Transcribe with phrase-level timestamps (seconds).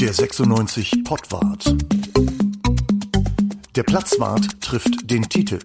[0.00, 1.74] Der 96 Pottwart.
[3.74, 5.58] Der Platzwart trifft den Titel.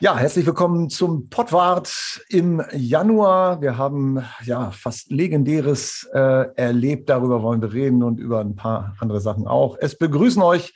[0.00, 3.60] Ja, herzlich willkommen zum Pottwart im Januar.
[3.60, 7.10] Wir haben ja fast Legendäres äh, erlebt.
[7.10, 9.76] Darüber wollen wir reden und über ein paar andere Sachen auch.
[9.78, 10.72] Es begrüßen euch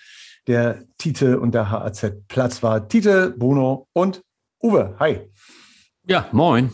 [0.46, 2.90] der Tite und der HAZ Platzwart.
[2.92, 4.22] Tite, Bruno und
[4.64, 4.96] Uwe.
[4.98, 5.20] Hi.
[6.08, 6.70] Ja, moin.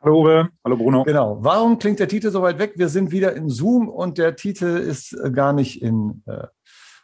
[0.00, 1.04] Hallo Uwe, hallo Bruno.
[1.04, 1.36] Genau.
[1.44, 2.72] Warum klingt der Titel so weit weg?
[2.76, 6.46] Wir sind wieder in Zoom und der Titel ist äh, gar nicht in äh,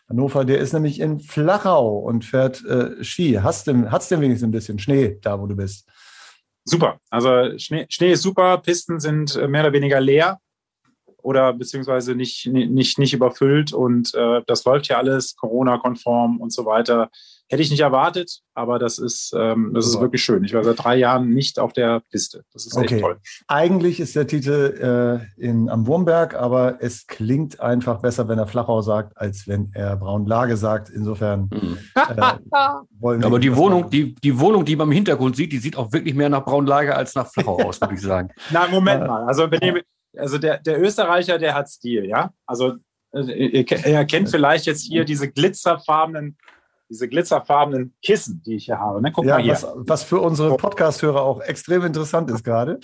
[0.09, 3.41] Hannover, der ist nämlich in Flachau und fährt äh, Ski.
[3.43, 5.87] Hast du hat's denn wenigstens ein bisschen Schnee da, wo du bist?
[6.65, 6.99] Super.
[7.11, 10.39] Also Schnee, Schnee ist super, Pisten sind äh, mehr oder weniger leer
[11.19, 16.65] oder beziehungsweise nicht, nicht, nicht überfüllt und äh, das läuft ja alles Corona-konform und so
[16.65, 17.11] weiter.
[17.49, 20.45] Hätte ich nicht erwartet, aber das ist, ähm, das ist wirklich schön.
[20.45, 22.43] Ich war seit drei Jahren nicht auf der Piste.
[22.55, 22.95] Das ist okay.
[22.95, 23.19] echt toll.
[23.49, 28.47] Eigentlich ist der Titel äh, in, am Wurmberg, aber es klingt einfach besser, wenn er
[28.47, 30.89] Flachau sagt, als wenn er Braunlage sagt.
[30.89, 31.79] Insofern mhm.
[31.95, 32.33] äh,
[32.99, 33.27] wollen wir.
[33.27, 36.15] Aber die Wohnung, die, die Wohnung, die man im Hintergrund sieht, die sieht auch wirklich
[36.15, 38.31] mehr nach Braunlage als nach Flachau aus, würde ich sagen.
[38.51, 39.25] Na, Moment mal.
[39.25, 39.83] Also, wenn ihr,
[40.17, 42.33] also der, der Österreicher, der hat Stil, ja?
[42.47, 42.77] Also
[43.13, 46.37] äh, ihr, ihr kennt vielleicht jetzt hier diese glitzerfarbenen
[46.89, 49.01] diese glitzerfarbenen Kissen, die ich hier habe.
[49.01, 49.13] Ne?
[49.13, 49.53] Guck ja, mal hier.
[49.53, 52.79] Was, was für unsere Podcast-Hörer auch extrem interessant ist gerade.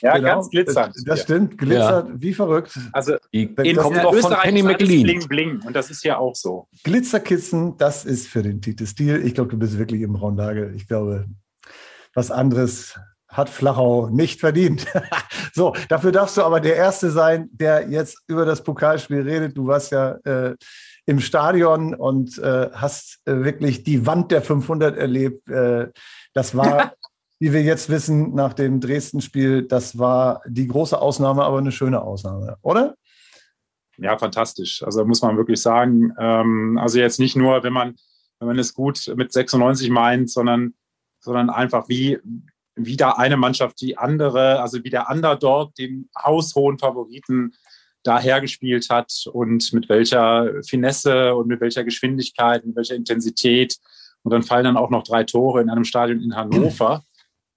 [0.00, 0.26] Ja, genau.
[0.26, 0.94] ganz glitzernd.
[0.96, 2.14] Das, das stimmt, glitzert ja.
[2.16, 2.78] wie verrückt.
[2.92, 5.02] Also die in, kommt doch von Penny McLean.
[5.02, 5.62] Bling, bling.
[5.66, 6.68] Und das ist hier auch so.
[6.84, 9.24] Glitzerkissen, das ist für den Titel Stil.
[9.24, 10.72] Ich glaube, du bist wirklich im Braunlage.
[10.74, 11.26] Ich glaube,
[12.14, 14.86] was anderes hat Flachau nicht verdient.
[15.54, 19.56] so, dafür darfst du aber der Erste sein, der jetzt über das Pokalspiel redet.
[19.56, 20.54] Du warst ja äh,
[21.06, 25.48] im Stadion und äh, hast äh, wirklich die Wand der 500 erlebt.
[25.48, 25.88] Äh,
[26.32, 26.94] das war,
[27.40, 32.02] wie wir jetzt wissen, nach dem Dresden-Spiel, das war die große Ausnahme, aber eine schöne
[32.02, 32.94] Ausnahme, oder?
[33.98, 34.82] Ja, fantastisch.
[34.82, 36.12] Also muss man wirklich sagen.
[36.18, 37.96] Ähm, also jetzt nicht nur, wenn man,
[38.38, 40.74] wenn man es gut mit 96 meint, sondern,
[41.20, 42.18] sondern einfach wie,
[42.74, 47.54] wie da eine Mannschaft die andere, also wie der Underdog den haushohen Favoriten
[48.02, 53.76] dahergespielt hat und mit welcher Finesse und mit welcher Geschwindigkeit, mit welcher Intensität.
[54.22, 57.04] Und dann fallen dann auch noch drei Tore in einem Stadion in Hannover.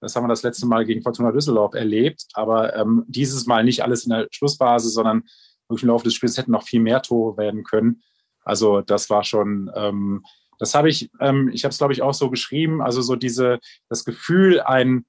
[0.00, 2.26] Das haben wir das letzte Mal gegen Fortuna Düsseldorf erlebt.
[2.34, 5.24] Aber ähm, dieses Mal nicht alles in der Schlussphase, sondern
[5.68, 8.02] wirklich im Laufe des Spiels hätten noch viel mehr Tore werden können.
[8.44, 10.24] Also das war schon, ähm,
[10.58, 12.82] das habe ich, ähm, ich habe es glaube ich auch so geschrieben.
[12.82, 13.58] Also so diese,
[13.88, 15.04] das Gefühl, ein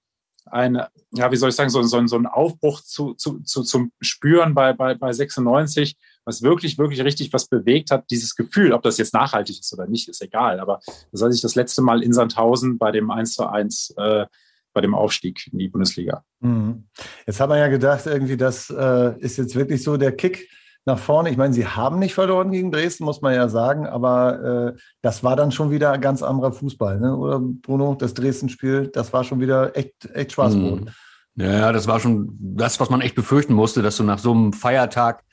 [0.51, 0.81] ein,
[1.11, 4.53] ja, wie soll ich sagen, so, so, so ein Aufbruch zu, zu, zu, zum Spüren
[4.53, 8.05] bei, bei, bei 96, was wirklich, wirklich richtig was bewegt hat.
[8.09, 10.59] Dieses Gefühl, ob das jetzt nachhaltig ist oder nicht, ist egal.
[10.59, 10.79] Aber
[11.11, 14.25] das hatte ich das letzte Mal in Sandhausen bei dem 1 zu 1 äh,
[14.73, 16.23] bei dem Aufstieg in die Bundesliga.
[16.39, 16.87] Mhm.
[17.25, 20.47] Jetzt hat man ja gedacht, irgendwie, das äh, ist jetzt wirklich so der Kick
[20.87, 21.29] nach vorne.
[21.29, 25.23] Ich meine, sie haben nicht verloren gegen Dresden, muss man ja sagen, aber äh, das
[25.23, 27.15] war dann schon wieder ein ganz anderer Fußball, ne?
[27.15, 27.95] oder Bruno?
[27.95, 30.85] Das Dresden-Spiel, das war schon wieder echt, echt Schwarzbrot.
[30.85, 30.89] Mhm.
[31.35, 34.53] Ja, das war schon das, was man echt befürchten musste, dass du nach so einem
[34.53, 35.23] Feiertag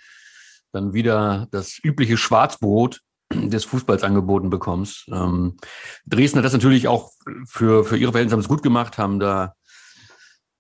[0.72, 3.00] dann wieder das übliche Schwarzbrot
[3.32, 5.06] des Fußballs angeboten bekommst.
[5.10, 5.56] Ähm,
[6.04, 7.12] Dresden hat das natürlich auch
[7.46, 9.54] für, für ihre Verhältnisse gut gemacht, haben da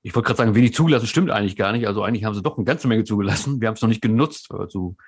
[0.06, 1.86] ich wollte gerade sagen, wenig zugelassen, stimmt eigentlich gar nicht.
[1.86, 3.62] Also eigentlich haben sie doch eine ganze Menge zugelassen.
[3.62, 4.98] Wir haben es noch nicht genutzt, weil wir zu,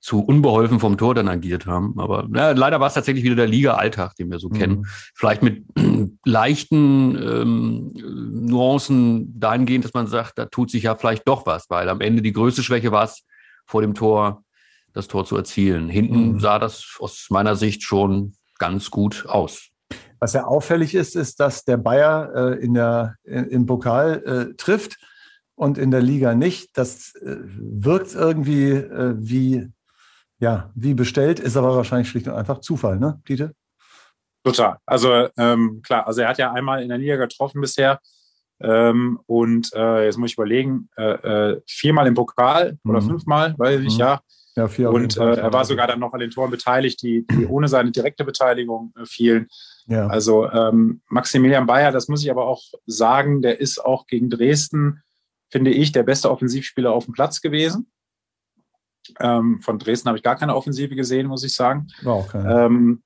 [0.00, 1.94] zu unbeholfen vom Tor dann agiert haben.
[1.98, 4.54] Aber na, leider war es tatsächlich wieder der Liga-Alltag, den wir so mhm.
[4.54, 4.86] kennen.
[5.14, 5.64] Vielleicht mit
[6.24, 11.88] leichten ähm, Nuancen dahingehend, dass man sagt, da tut sich ja vielleicht doch was, weil
[11.88, 13.22] am Ende die größte Schwäche war es,
[13.66, 14.42] vor dem Tor
[14.92, 15.88] das Tor zu erzielen.
[15.88, 16.40] Hinten mhm.
[16.40, 19.68] sah das aus meiner Sicht schon ganz gut aus.
[20.24, 24.54] Was ja auffällig ist, ist, dass der Bayer äh, in der, in, im Pokal äh,
[24.54, 24.96] trifft
[25.54, 26.78] und in der Liga nicht.
[26.78, 29.68] Das äh, wirkt irgendwie äh, wie,
[30.38, 33.50] ja, wie bestellt, ist aber wahrscheinlich schlicht und einfach Zufall, ne, Dieter?
[34.42, 34.78] Total.
[34.86, 38.00] Also ähm, klar, also er hat ja einmal in der Liga getroffen bisher.
[38.62, 42.90] Ähm, und äh, jetzt muss ich überlegen, äh, viermal im Pokal mhm.
[42.90, 44.00] oder fünfmal, weiß ich mhm.
[44.00, 44.20] ja.
[44.56, 47.44] Ja, vier und äh, er war sogar dann noch an den Toren beteiligt, die, die
[47.44, 49.48] ohne seine direkte Beteiligung äh, fielen.
[49.86, 50.06] Ja.
[50.06, 55.02] Also ähm, Maximilian Bayer, das muss ich aber auch sagen, der ist auch gegen Dresden,
[55.50, 57.90] finde ich, der beste Offensivspieler auf dem Platz gewesen.
[59.20, 61.88] Ähm, von Dresden habe ich gar keine Offensive gesehen, muss ich sagen.
[62.04, 62.42] Okay.
[62.46, 63.02] Ähm,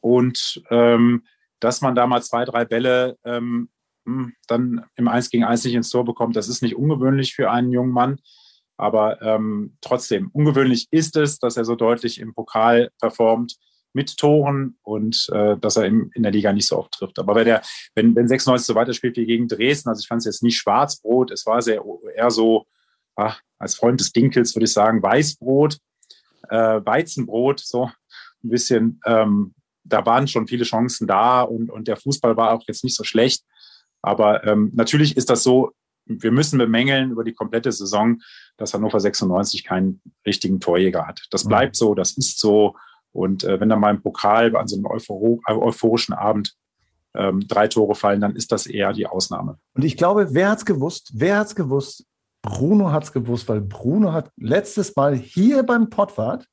[0.00, 1.24] und ähm,
[1.60, 3.70] dass man da mal zwei, drei Bälle ähm,
[4.06, 7.50] hm, dann im 1 gegen 1 nicht ins Tor bekommt, das ist nicht ungewöhnlich für
[7.50, 8.18] einen jungen Mann.
[8.76, 13.56] Aber ähm, trotzdem, ungewöhnlich ist es, dass er so deutlich im Pokal performt.
[13.94, 17.18] Mit Toren und äh, dass er im, in der Liga nicht so oft trifft.
[17.18, 17.62] Aber wenn, der,
[17.94, 21.30] wenn, wenn 96 so weiterspielt wie gegen Dresden, also ich fand es jetzt nicht Schwarzbrot,
[21.30, 21.82] es war sehr,
[22.16, 22.66] eher so,
[23.16, 25.78] ach, als Freund des Dinkels würde ich sagen, Weißbrot,
[26.50, 29.00] äh, Weizenbrot, so ein bisschen.
[29.06, 29.54] Ähm,
[29.84, 33.04] da waren schon viele Chancen da und, und der Fußball war auch jetzt nicht so
[33.04, 33.44] schlecht.
[34.02, 35.72] Aber ähm, natürlich ist das so,
[36.06, 38.20] wir müssen bemängeln über die komplette Saison,
[38.56, 41.22] dass Hannover 96 keinen richtigen Torjäger hat.
[41.30, 41.48] Das mhm.
[41.48, 42.76] bleibt so, das ist so.
[43.14, 46.54] Und äh, wenn dann mal im Pokal an so einem Euphor euphorischen Abend
[47.14, 49.58] ähm, drei Tore fallen, dann ist das eher die Ausnahme.
[49.74, 51.12] Und ich glaube, wer hat es gewusst?
[51.14, 52.04] Wer hat es gewusst?
[52.42, 56.46] Bruno hat es gewusst, weil Bruno hat letztes Mal hier beim Pottwart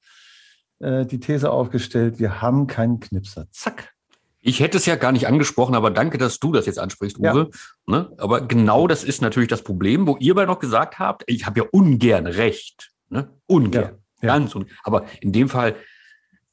[0.80, 3.48] äh, die These aufgestellt, wir haben keinen Knipser.
[3.52, 3.94] Zack.
[4.40, 7.26] Ich hätte es ja gar nicht angesprochen, aber danke, dass du das jetzt ansprichst, Uwe.
[7.26, 7.48] Ja.
[7.86, 8.12] Ne?
[8.18, 11.60] Aber genau das ist natürlich das Problem, wo ihr bei noch gesagt habt, ich habe
[11.60, 12.92] ja ungern recht.
[13.10, 13.30] Ne?
[13.46, 13.98] Ungern.
[14.22, 14.36] Ja.
[14.36, 15.76] Ganz un Aber in dem Fall,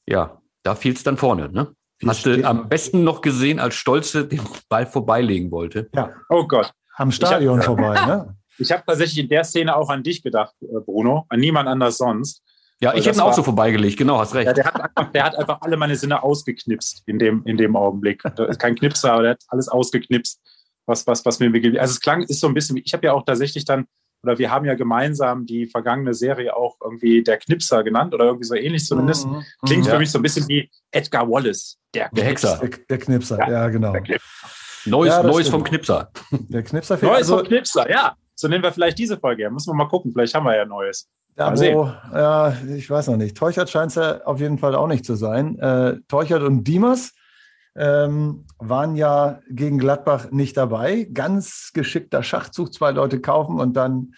[0.09, 1.51] ja, da fiel es dann vorne.
[1.51, 1.73] Ne?
[2.07, 5.89] Hast du am besten noch gesehen, als Stolze den Ball vorbeilegen wollte?
[5.95, 6.11] Ja.
[6.29, 6.73] Oh Gott.
[6.97, 8.37] Am Stadion hab, vorbei, ne?
[8.59, 11.99] Ich habe tatsächlich in der Szene auch an dich gedacht, äh, Bruno, an niemand anders
[11.99, 12.43] sonst.
[12.81, 14.47] Ja, ich hätte ihn auch so vorbeigelegt, genau, hast recht.
[14.47, 17.75] Ja, der, hat einfach, der hat einfach alle meine Sinne ausgeknipst in dem, in dem
[17.75, 18.23] Augenblick.
[18.37, 20.41] Da ist kein Knipser, aber der hat alles ausgeknipst,
[20.87, 21.81] was, was, was mir begegnet.
[21.81, 23.87] Also es klang, ist so ein bisschen, ich habe ja auch tatsächlich dann,
[24.23, 28.47] oder wir haben ja gemeinsam die vergangene Serie auch irgendwie der Knipser genannt oder irgendwie
[28.47, 29.27] so ähnlich zumindest.
[29.27, 29.45] Mhm.
[29.65, 29.93] Klingt ja.
[29.93, 32.59] für mich so ein bisschen wie Edgar Wallace, der, der Hexer.
[32.59, 33.95] Der, der Knipser, ja, ja genau.
[34.85, 36.11] Neues, ja, Neues vom Knipser.
[36.31, 38.15] Der Knipser Neues also, vom Knipser, ja.
[38.35, 39.43] So nennen wir vielleicht diese Folge.
[39.43, 40.13] Ja, müssen wir mal gucken.
[40.13, 41.09] Vielleicht haben wir ja Neues.
[41.37, 43.37] Ja, wo, ja, ich weiß noch nicht.
[43.37, 45.59] Teuchert scheint es ja auf jeden Fall auch nicht zu sein.
[45.59, 47.13] Äh, Teuchert und Diemers
[47.79, 51.05] ähm, waren ja gegen Gladbach nicht dabei.
[51.13, 54.15] Ganz geschickter Schachzug, zwei Leute kaufen und dann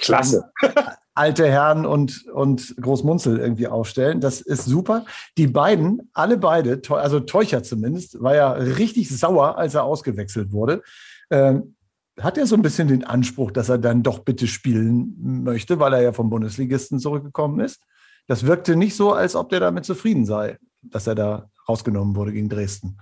[0.00, 0.50] Klasse.
[1.18, 4.20] alte Herren und, und Großmunzel irgendwie aufstellen.
[4.20, 5.04] Das ist super.
[5.36, 10.82] Die beiden, alle beide, also Teuchert zumindest, war ja richtig sauer, als er ausgewechselt wurde.
[11.30, 11.74] Ähm,
[12.20, 15.92] hat er so ein bisschen den Anspruch, dass er dann doch bitte spielen möchte, weil
[15.92, 17.80] er ja vom Bundesligisten zurückgekommen ist.
[18.28, 22.32] Das wirkte nicht so, als ob der damit zufrieden sei, dass er da rausgenommen wurde
[22.32, 22.98] gegen Dresden.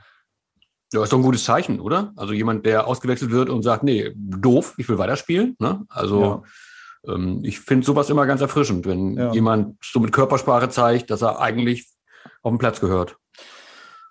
[0.92, 2.12] Ja, ist doch ein gutes Zeichen, oder?
[2.16, 5.56] Also jemand, der ausgewechselt wird und sagt, nee, doof, ich will weiterspielen.
[5.58, 5.84] Ne?
[5.88, 6.44] Also
[7.04, 7.14] ja.
[7.14, 9.32] ähm, ich finde sowas immer ganz erfrischend, wenn ja.
[9.32, 11.88] jemand so mit Körpersprache zeigt, dass er eigentlich
[12.42, 13.16] auf den Platz gehört.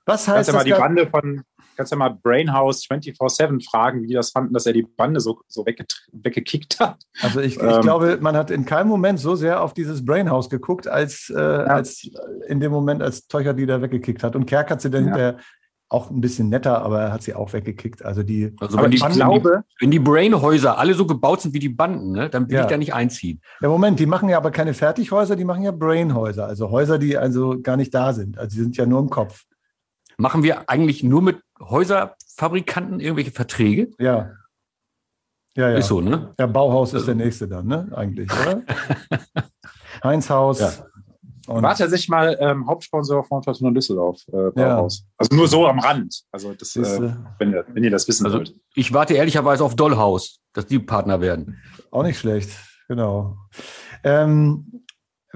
[0.05, 0.55] Was heißt das?
[0.55, 1.43] Mal die Bande von,
[1.75, 5.41] kannst ja mal Brainhouse 24-7 fragen, wie die das fanden, dass er die Bande so,
[5.47, 7.03] so weggekickt hat.
[7.21, 10.49] Also ich, ähm, ich glaube, man hat in keinem Moment so sehr auf dieses Brainhouse
[10.49, 11.65] geguckt, als, äh, ja.
[11.65, 12.09] als
[12.47, 14.35] in dem Moment, als Teucher die da weggekickt hat.
[14.35, 15.09] Und Kerk hat sie dann ja.
[15.09, 15.39] hinterher
[15.87, 18.03] auch ein bisschen netter, aber er hat sie auch weggekickt.
[18.03, 21.59] Also die, also wenn die, ich glaube, wenn die Brainhäuser alle so gebaut sind wie
[21.59, 22.63] die Banden, ne, dann will ja.
[22.63, 23.39] ich da nicht einziehen.
[23.61, 27.17] Ja, Moment, die machen ja aber keine Fertighäuser, die machen ja Brainhäuser, also Häuser, die
[27.17, 28.37] also gar nicht da sind.
[28.37, 29.43] Also die sind ja nur im Kopf.
[30.17, 31.39] Machen wir eigentlich nur mit
[31.69, 33.91] Häuserfabrikanten irgendwelche Verträge?
[33.99, 34.31] Ja.
[35.57, 35.77] Ja, ja.
[35.77, 36.33] Ist so, ne?
[36.37, 37.89] Ja, Bauhaus ist der nächste dann, ne?
[37.95, 38.61] Eigentlich, oder?
[40.03, 40.59] Heinz Haus.
[40.59, 40.71] Ja.
[41.47, 44.99] Und war tatsächlich mal ähm, Hauptsponsor von Fortuna Düsseldorf, äh, Bauhaus.
[44.99, 45.05] Ja.
[45.17, 46.23] Also nur so am Rand.
[46.31, 48.55] Also das, äh, wenn, ihr, wenn ihr das wissen also wollt.
[48.73, 51.57] Ich warte ehrlicherweise auf Dollhaus, dass die Partner werden.
[51.91, 52.49] Auch nicht schlecht,
[52.87, 53.37] genau.
[54.03, 54.84] Ähm,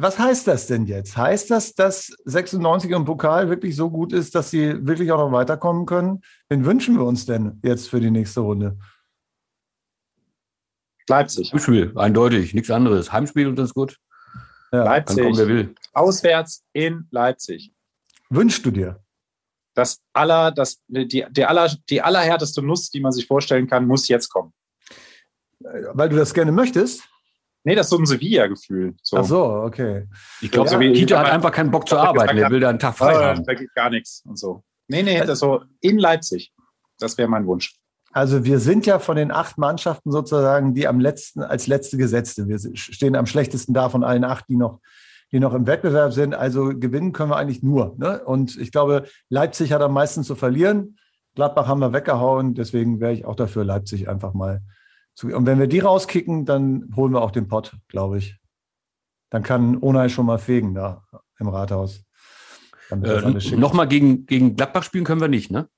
[0.01, 1.17] was heißt das denn jetzt?
[1.17, 5.31] Heißt das, dass 96 im Pokal wirklich so gut ist, dass sie wirklich auch noch
[5.31, 6.21] weiterkommen können?
[6.47, 8.77] Wen wünschen wir uns denn jetzt für die nächste Runde?
[11.07, 11.51] Leipzig.
[11.51, 13.11] Heimspiel, eindeutig, nichts anderes.
[13.11, 13.97] Heimspiel und das ist gut.
[14.71, 14.83] Ja.
[14.83, 15.23] Leipzig.
[15.23, 15.75] Kommen, wer will.
[15.93, 17.73] Auswärts in Leipzig.
[18.29, 19.03] Wünschst du dir?
[19.73, 24.07] Das aller, das, die, die, aller, die allerhärteste Nuss, die man sich vorstellen kann, muss
[24.07, 24.53] jetzt kommen.
[25.59, 27.03] Weil du das gerne möchtest?
[27.63, 28.95] Nee, das ist so ein Sevilla-Gefühl.
[29.01, 29.17] So.
[29.17, 30.07] Ach so, okay.
[30.41, 32.37] Ich glaube, ja, Kita hat einfach keinen Bock zu arbeiten.
[32.37, 33.43] Er will da einen Tag frei oh, haben.
[33.43, 34.63] Da geht gar nichts und so.
[34.87, 36.53] Nee, nee, das so in Leipzig.
[36.97, 37.75] Das wäre mein Wunsch.
[38.11, 42.47] Also wir sind ja von den acht Mannschaften sozusagen die am letzten, als letzte Gesetzte.
[42.47, 44.79] Wir stehen am schlechtesten da von allen acht, die noch,
[45.31, 46.33] die noch im Wettbewerb sind.
[46.33, 47.95] Also gewinnen können wir eigentlich nur.
[47.97, 48.23] Ne?
[48.23, 50.97] Und ich glaube, Leipzig hat am meisten zu verlieren.
[51.35, 52.55] Gladbach haben wir weggehauen.
[52.55, 54.61] Deswegen wäre ich auch dafür, Leipzig einfach mal
[55.23, 58.37] und wenn wir die rauskicken, dann holen wir auch den Pott, glaube ich.
[59.29, 61.03] Dann kann Onay schon mal fegen da
[61.39, 62.03] im Rathaus.
[62.89, 65.69] Äh, Nochmal gegen, gegen Gladbach spielen können wir nicht, ne?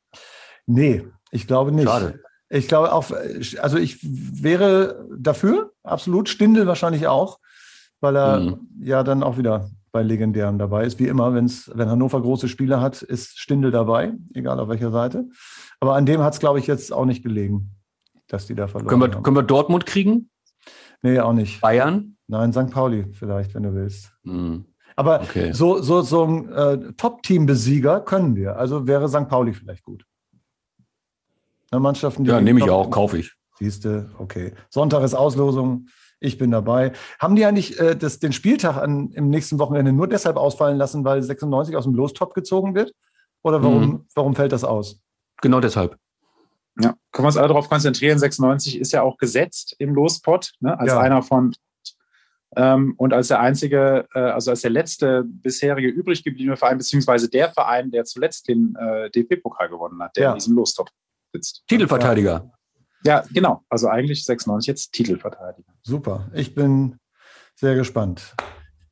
[0.65, 1.88] Nee, ich glaube nicht.
[1.88, 2.21] Schade.
[2.50, 3.12] Ich glaube auch,
[3.60, 6.29] also ich wäre dafür, absolut.
[6.29, 7.39] Stindel wahrscheinlich auch,
[8.00, 8.67] weil er mhm.
[8.79, 11.00] ja dann auch wieder bei Legendären dabei ist.
[11.00, 15.25] Wie immer, wenn's, wenn Hannover große Spiele hat, ist Stindel dabei, egal auf welcher Seite.
[15.79, 17.71] Aber an dem hat es, glaube ich, jetzt auch nicht gelegen
[18.32, 19.24] dass die da verloren können wir, haben.
[19.24, 20.30] Können wir Dortmund kriegen?
[21.02, 21.62] Nee, auch nicht.
[21.62, 22.18] Bayern?
[22.28, 22.72] Nein, St.
[22.72, 24.14] Pauli vielleicht, wenn du willst.
[24.24, 24.66] Hm.
[24.96, 25.52] Aber okay.
[25.54, 28.58] so, so, so ein äh, Top-Team-Besieger können wir.
[28.58, 29.28] Also wäre St.
[29.28, 30.06] Pauli vielleicht gut.
[31.72, 33.34] Na, Mannschaften, ja, nehme ich auch, kaufe ich.
[33.58, 34.54] Siehste, okay.
[34.70, 35.88] Sonntag ist Auslosung.
[36.20, 36.92] Ich bin dabei.
[37.20, 41.04] Haben die eigentlich äh, das, den Spieltag an, im nächsten Wochenende nur deshalb ausfallen lassen,
[41.04, 42.94] weil 96 aus dem Lostop gezogen wird?
[43.44, 44.06] Oder warum, mhm.
[44.14, 45.02] warum fällt das aus?
[45.42, 45.98] Genau deshalb.
[46.80, 48.18] Ja, können wir uns alle darauf konzentrieren.
[48.18, 51.00] 96 ist ja auch gesetzt im Lospot, ne, als ja.
[51.00, 51.54] einer von
[52.56, 57.30] ähm, und als der einzige, äh, also als der letzte bisherige übrig gebliebene Verein, beziehungsweise
[57.30, 60.30] der Verein, der zuletzt den äh, DP-Pokal gewonnen hat, der ja.
[60.32, 60.90] in diesem Lostop
[61.34, 61.63] sitzt.
[61.68, 62.51] Titelverteidiger.
[63.06, 63.63] Ja, genau.
[63.70, 65.72] Also eigentlich 96 jetzt Titelverteidiger.
[65.82, 66.30] Super.
[66.34, 67.00] Ich bin
[67.56, 68.36] sehr gespannt.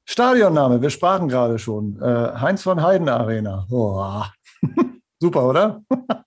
[0.05, 2.01] Stadionname, wir sprachen gerade schon.
[2.01, 3.67] Äh, Heinz von Heiden Arena.
[5.19, 5.83] Super, oder?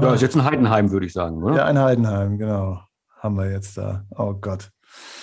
[0.00, 1.56] ja, ist jetzt ein Heidenheim, würde ich sagen, oder?
[1.56, 2.80] Ja, ein Heidenheim, genau.
[3.18, 4.04] Haben wir jetzt da.
[4.16, 4.70] Oh Gott.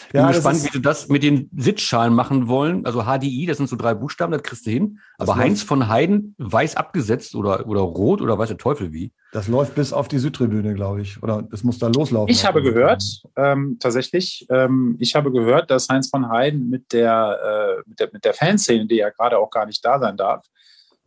[0.07, 2.85] Ich bin ja, gespannt, wie sie das mit den Sitzschalen machen wollen.
[2.85, 4.99] Also HDI, das sind so drei Buchstaben, das kriegst du hin.
[5.17, 9.13] Aber Heinz von Heiden, weiß abgesetzt oder, oder rot oder weiß der Teufel wie.
[9.31, 11.23] Das läuft bis auf die Südtribüne, glaube ich.
[11.23, 12.29] Oder es muss da loslaufen.
[12.29, 13.03] Ich habe gehört,
[13.37, 18.09] ähm, tatsächlich, ähm, ich habe gehört, dass Heinz von Heiden mit der, äh, mit der,
[18.11, 20.43] mit der Fanszene, die ja gerade auch gar nicht da sein darf,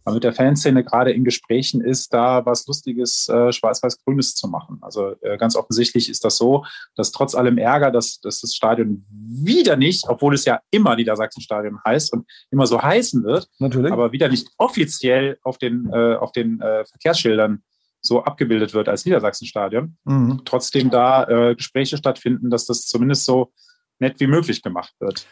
[0.05, 4.79] aber mit der Fanszene gerade in Gesprächen ist, da was Lustiges äh, Schwarz-Weiß-Grünes zu machen.
[4.83, 9.07] Also äh, ganz offensichtlich ist das so, dass trotz allem Ärger, dass, dass das Stadion
[9.11, 13.93] wieder nicht, obwohl es ja immer Niedersachsen-Stadion heißt und immer so heißen wird, Natürlich.
[13.93, 17.63] aber wieder nicht offiziell auf den, äh, auf den äh, Verkehrsschildern
[18.03, 19.97] so abgebildet wird als Niedersachsen-Stadion.
[20.05, 20.43] Mhm.
[20.45, 23.53] Trotzdem da äh, Gespräche stattfinden, dass das zumindest so
[23.99, 25.27] nett wie möglich gemacht wird.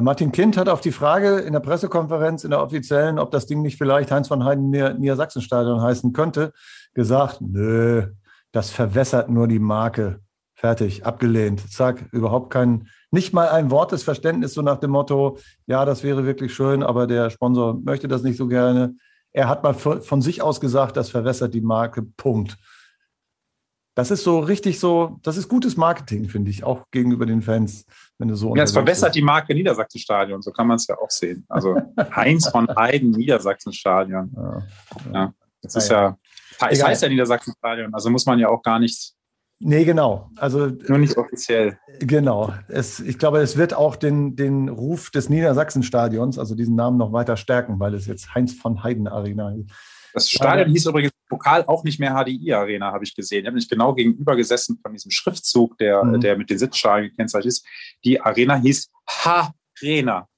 [0.00, 3.62] Martin Kind hat auf die Frage in der Pressekonferenz, in der offiziellen, ob das Ding
[3.62, 6.52] nicht vielleicht Heinz von Heiden Niedersachsenstadion heißen könnte,
[6.94, 8.08] gesagt, nö,
[8.50, 10.20] das verwässert nur die Marke.
[10.56, 11.70] Fertig, abgelehnt.
[11.70, 16.02] Zack, überhaupt kein, nicht mal ein Wort des Verständnisses, so nach dem Motto, ja, das
[16.02, 18.96] wäre wirklich schön, aber der Sponsor möchte das nicht so gerne.
[19.32, 22.56] Er hat mal von sich aus gesagt, das verwässert die Marke, Punkt.
[23.94, 27.86] Das ist so richtig so, das ist gutes Marketing, finde ich, auch gegenüber den Fans,
[28.18, 28.54] wenn du so.
[28.54, 29.16] Ja, es verbessert bist.
[29.16, 31.44] die Marke Niedersachsenstadion, so kann man es ja auch sehen.
[31.48, 31.76] Also
[32.14, 34.32] Heinz von Heiden, Niedersachsenstadion.
[34.34, 34.62] Ja,
[35.12, 35.34] ja.
[35.62, 36.16] das ist ja,
[36.70, 39.16] es heißt ja Niedersachsenstadion, also muss man ja auch gar nichts.
[39.60, 40.30] Nee, genau.
[40.36, 41.78] Also, Nur nicht offiziell.
[42.00, 42.52] Genau.
[42.68, 47.12] Es, ich glaube, es wird auch den, den Ruf des Niedersachsenstadions, also diesen Namen noch
[47.12, 49.70] weiter stärken, weil es jetzt Heinz von Heiden Arena ist.
[50.14, 53.40] Das Stadion hieß übrigens Pokal auch nicht mehr HDI Arena, habe ich gesehen.
[53.40, 56.20] Ich habe nicht genau gegenüber gesessen von diesem Schriftzug, der, mhm.
[56.20, 57.66] der mit den Sitzschalen gekennzeichnet ist.
[58.04, 60.28] Die Arena hieß H-Arena.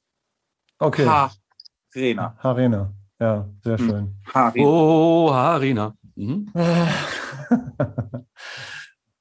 [0.79, 1.07] Okay.
[1.07, 2.39] H-Arena.
[2.43, 2.95] H-Arena.
[3.21, 3.89] Ja, sehr hm.
[3.89, 4.17] schön.
[4.33, 4.67] H-Arena.
[4.67, 5.95] Oh, H-Arena.
[6.15, 6.51] Mhm.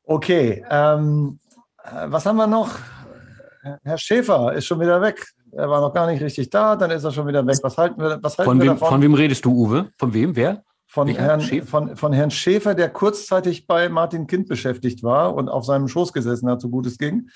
[0.03, 0.63] okay.
[0.69, 1.39] Ähm,
[2.05, 2.79] was haben wir noch?
[3.83, 5.25] Herr Schäfer ist schon wieder weg.
[5.55, 7.57] Er war noch gar nicht richtig da, dann ist er schon wieder weg.
[7.61, 8.89] Was halten wir, was halten von, wir wem, davon?
[8.89, 9.89] Von wem redest du, Uwe?
[9.97, 10.35] Von wem?
[10.35, 10.63] Wer?
[10.85, 15.65] Von Herrn, von, von Herrn Schäfer, der kurzzeitig bei Martin Kind beschäftigt war und auf
[15.65, 17.29] seinem Schoß gesessen hat, so gut es ging.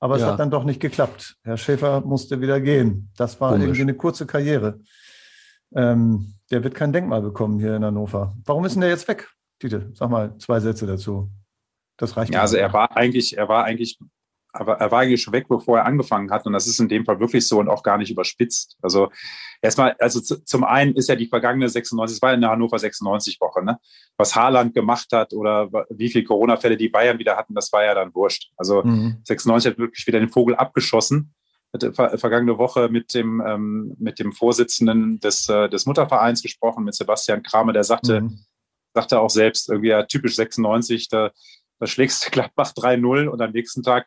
[0.00, 0.24] Aber ja.
[0.24, 1.36] es hat dann doch nicht geklappt.
[1.42, 3.10] Herr Schäfer musste wieder gehen.
[3.16, 3.64] Das war Komisch.
[3.64, 4.80] irgendwie eine kurze Karriere.
[5.74, 8.34] Ähm, der wird kein Denkmal bekommen hier in Hannover.
[8.44, 9.28] Warum ist denn der jetzt weg,
[9.60, 9.90] Tite?
[9.94, 11.30] Sag mal zwei Sätze dazu.
[11.96, 12.32] Das reicht.
[12.32, 13.98] Ja, also er war eigentlich, er war eigentlich
[14.60, 16.46] aber er war eigentlich schon weg, bevor er angefangen hat.
[16.46, 18.76] Und das ist in dem Fall wirklich so und auch gar nicht überspitzt.
[18.82, 19.10] Also
[19.62, 23.40] erstmal, also zum einen ist ja die vergangene 96, es war in der Hannover 96
[23.40, 23.78] Woche, ne?
[24.16, 27.94] Was Haaland gemacht hat oder wie viele Corona-Fälle die Bayern wieder hatten, das war ja
[27.94, 28.50] dann wurscht.
[28.56, 29.18] Also mhm.
[29.24, 31.34] 96 hat wirklich wieder den Vogel abgeschossen.
[31.92, 37.42] Vergangene Woche mit dem, ähm, mit dem Vorsitzenden des, äh, des Muttervereins gesprochen, mit Sebastian
[37.42, 38.38] Kramer, der sagte, mhm.
[38.94, 41.32] sagte auch selbst, irgendwie ja, typisch 96, da,
[41.78, 44.06] da schlägst du Gladbach 3-0 und am nächsten Tag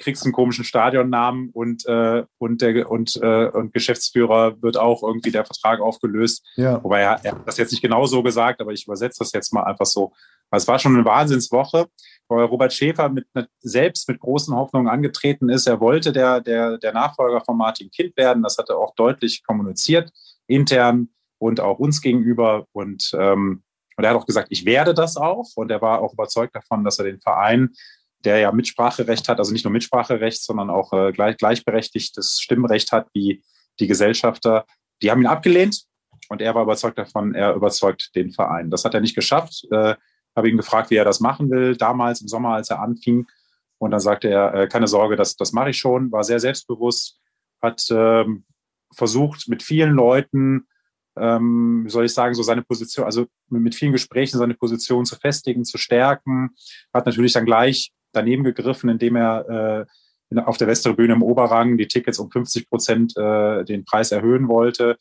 [0.00, 5.30] kriegst einen komischen Stadionnamen und, äh, und, der, und, äh, und Geschäftsführer wird auch irgendwie
[5.30, 6.44] der Vertrag aufgelöst.
[6.56, 6.82] Ja.
[6.82, 9.52] Wobei er, er hat das jetzt nicht genau so gesagt, aber ich übersetze das jetzt
[9.52, 10.12] mal einfach so.
[10.50, 11.86] Es war schon eine Wahnsinnswoche,
[12.28, 13.26] weil Robert Schäfer mit,
[13.60, 15.68] selbst mit großen Hoffnungen angetreten ist.
[15.68, 18.42] Er wollte der, der, der Nachfolger von Martin Kind werden.
[18.42, 20.10] Das hat er auch deutlich kommuniziert,
[20.48, 22.66] intern und auch uns gegenüber.
[22.72, 23.62] Und, ähm,
[23.96, 25.50] und er hat auch gesagt, ich werde das auch.
[25.54, 27.70] Und er war auch überzeugt davon, dass er den Verein
[28.24, 33.08] der ja Mitspracherecht hat, also nicht nur Mitspracherecht, sondern auch äh, gleich, gleichberechtigtes Stimmrecht hat
[33.14, 33.42] wie
[33.78, 34.66] die Gesellschafter.
[35.02, 35.84] Die haben ihn abgelehnt
[36.28, 38.70] und er war überzeugt davon, er überzeugt den Verein.
[38.70, 39.66] Das hat er nicht geschafft.
[39.70, 39.94] Äh,
[40.36, 43.26] habe ihn gefragt, wie er das machen will, damals im Sommer, als er anfing.
[43.78, 47.18] Und dann sagte er, äh, keine Sorge, das, das mache ich schon, war sehr selbstbewusst,
[47.62, 48.44] hat ähm,
[48.92, 50.66] versucht, mit vielen Leuten,
[51.18, 55.16] ähm, wie soll ich sagen, so seine Position, also mit vielen Gesprächen seine Position zu
[55.16, 56.50] festigen, zu stärken,
[56.92, 59.86] hat natürlich dann gleich daneben gegriffen, indem er
[60.30, 64.48] äh, auf der Westtribüne im Oberrang die Tickets um 50 Prozent äh, den Preis erhöhen
[64.48, 64.96] wollte.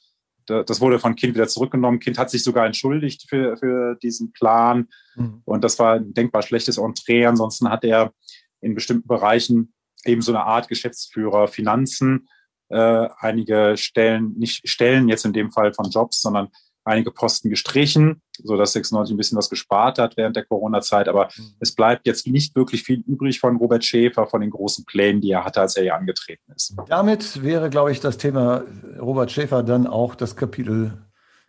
[0.46, 2.00] Das wurde von Kind wieder zurückgenommen.
[2.00, 4.88] Kind hat sich sogar entschuldigt für, für diesen Plan.
[5.16, 5.44] Mhm.
[5.46, 7.28] Und das war ein denkbar schlechtes Entree.
[7.28, 8.14] Ansonsten hat er
[8.60, 9.74] in bestimmten Bereichen
[10.06, 12.28] eben so eine Art Geschäftsführer Finanzen,
[12.70, 16.50] äh, einige Stellen, nicht Stellen jetzt in dem Fall von Jobs, sondern
[16.90, 21.08] einige Posten gestrichen, sodass 96 ein bisschen was gespart hat während der Corona-Zeit.
[21.08, 21.54] Aber mhm.
[21.60, 25.32] es bleibt jetzt nicht wirklich viel übrig von Robert Schäfer, von den großen Plänen, die
[25.32, 26.76] er hatte, als er hier angetreten ist.
[26.88, 28.64] Damit wäre, glaube ich, das Thema
[29.00, 30.94] Robert Schäfer dann auch das Kapitel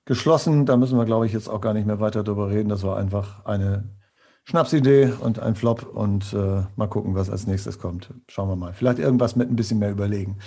[0.04, 0.66] geschlossen.
[0.66, 2.68] Da müssen wir, glaube ich, jetzt auch gar nicht mehr weiter darüber reden.
[2.68, 3.99] Das war einfach eine
[4.44, 8.10] Schnapsidee und ein Flop und äh, mal gucken, was als nächstes kommt.
[8.26, 8.72] Schauen wir mal.
[8.72, 10.38] Vielleicht irgendwas mit ein bisschen mehr überlegen.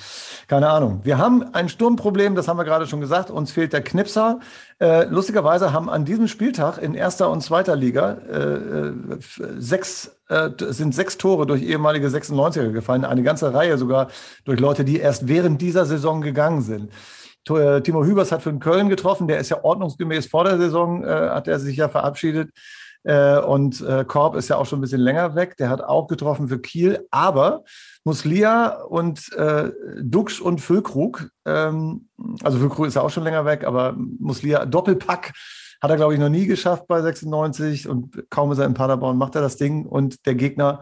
[0.48, 1.02] Keine Ahnung.
[1.04, 3.32] Wir haben ein Sturmproblem, das haben wir gerade schon gesagt.
[3.32, 4.40] Uns fehlt der Knipser.
[4.80, 8.94] Äh, lustigerweise haben an diesem Spieltag in erster und zweiter Liga äh, äh
[9.58, 13.06] sechs, äh, sind sechs Tore durch ehemalige 96er gefallen.
[13.06, 14.10] Eine ganze Reihe sogar
[14.44, 16.92] durch Leute, die erst während dieser Saison gegangen sind.
[17.50, 19.28] Äh, Timo Hübers hat für den Köln getroffen.
[19.28, 22.52] Der ist ja ordnungsgemäß vor der Saison, äh, hat er sich ja verabschiedet.
[23.04, 25.58] Äh, und äh, Korb ist ja auch schon ein bisschen länger weg.
[25.58, 27.06] Der hat auch getroffen für Kiel.
[27.12, 27.64] Aber
[28.04, 32.10] Muslia und äh, Dux und Füllkrug, ähm,
[32.44, 35.34] also Füllkrug ist ja auch schon länger weg, aber Muslia, Doppelpack
[35.82, 39.18] hat er, glaube ich, noch nie geschafft bei 96 und kaum ist er in Paderborn,
[39.18, 40.82] macht er das Ding und der Gegner,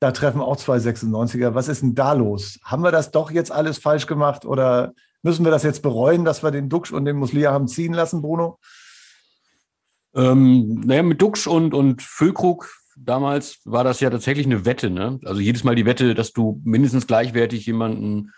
[0.00, 1.54] da treffen auch zwei 96er.
[1.54, 2.58] Was ist denn da los?
[2.64, 4.92] Haben wir das doch jetzt alles falsch gemacht oder
[5.22, 8.22] müssen wir das jetzt bereuen, dass wir den Dux und den Muslia haben ziehen lassen,
[8.22, 8.58] Bruno?
[10.14, 12.68] Ähm, naja, mit Dux und, und Füllkrug
[13.04, 14.90] damals war das ja tatsächlich eine Wette.
[14.90, 15.18] Ne?
[15.24, 18.32] Also jedes Mal die Wette, dass du mindestens gleichwertig jemanden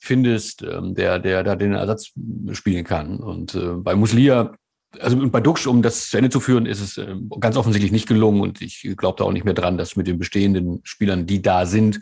[0.00, 2.12] findest, ähm, der, der da den Ersatz
[2.52, 3.18] spielen kann.
[3.18, 4.52] Und äh, bei Muslia,
[5.00, 8.06] also bei Dux, um das zu Ende zu führen, ist es äh, ganz offensichtlich nicht
[8.08, 8.40] gelungen.
[8.40, 11.66] Und ich glaube da auch nicht mehr dran, dass mit den bestehenden Spielern, die da
[11.66, 12.00] sind,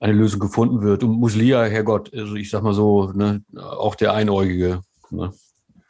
[0.00, 1.02] eine Lösung gefunden wird.
[1.02, 5.32] Und Muslia, Herrgott, also ich sag mal so, ne, auch der Einäugige, ne,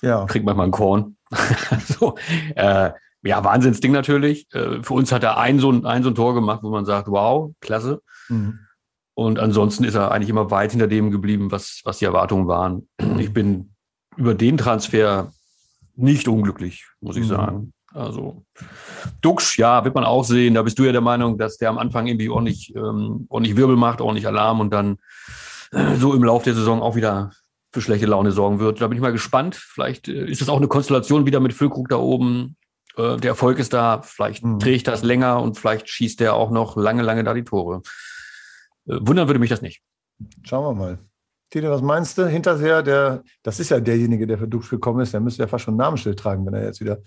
[0.02, 0.24] ja.
[0.24, 1.17] kriegt manchmal ein Korn.
[1.86, 2.16] so,
[2.54, 2.90] äh,
[3.22, 4.46] ja, Wahnsinnsding natürlich.
[4.52, 6.84] Äh, für uns hat er ein so, ein, ein so ein Tor gemacht, wo man
[6.84, 8.02] sagt, wow, klasse.
[8.28, 8.60] Mhm.
[9.14, 12.88] Und ansonsten ist er eigentlich immer weit hinter dem geblieben, was, was die Erwartungen waren.
[13.18, 13.74] Ich bin
[14.16, 15.32] über den Transfer
[15.96, 17.28] nicht unglücklich, muss ich mhm.
[17.28, 17.72] sagen.
[17.92, 18.44] Also
[19.20, 20.54] Dux, ja, wird man auch sehen.
[20.54, 23.76] Da bist du ja der Meinung, dass der am Anfang irgendwie ordentlich, ähm, ordentlich Wirbel
[23.76, 24.98] macht, ordentlich Alarm und dann
[25.72, 27.32] äh, so im Laufe der Saison auch wieder
[27.78, 28.80] für schlechte Laune sorgen wird.
[28.80, 29.54] Da bin ich mal gespannt.
[29.54, 32.56] Vielleicht äh, ist das auch eine Konstellation wieder mit Füllkrug da oben.
[32.96, 34.02] Äh, der Erfolg ist da.
[34.02, 34.58] Vielleicht mhm.
[34.58, 37.82] trägt das länger und vielleicht schießt der auch noch lange, lange da die Tore.
[38.86, 39.82] Äh, wundern würde mich das nicht.
[40.42, 40.98] Schauen wir mal.
[41.50, 42.26] Tine, was meinst du?
[42.26, 45.64] Hinterher, der, das ist ja derjenige, der für Dux gekommen ist, der müsste ja fast
[45.64, 46.98] schon ein Namensschild tragen, wenn er jetzt wieder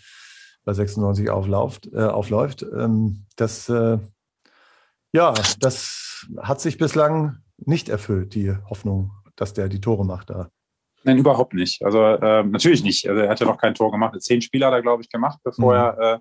[0.64, 1.90] bei 96 aufläuft.
[1.94, 2.64] Äh, aufläuft.
[2.64, 4.00] Ähm, das, äh,
[5.12, 10.52] ja, das hat sich bislang nicht erfüllt, die Hoffnung dass der die Tore macht da.
[11.04, 11.84] Nein, überhaupt nicht.
[11.84, 13.08] Also äh, natürlich nicht.
[13.10, 14.22] Also er hat ja noch kein Tor gemacht.
[14.22, 15.80] Zehn Spieler hat er, glaube ich, gemacht, bevor mhm.
[15.80, 16.20] er äh,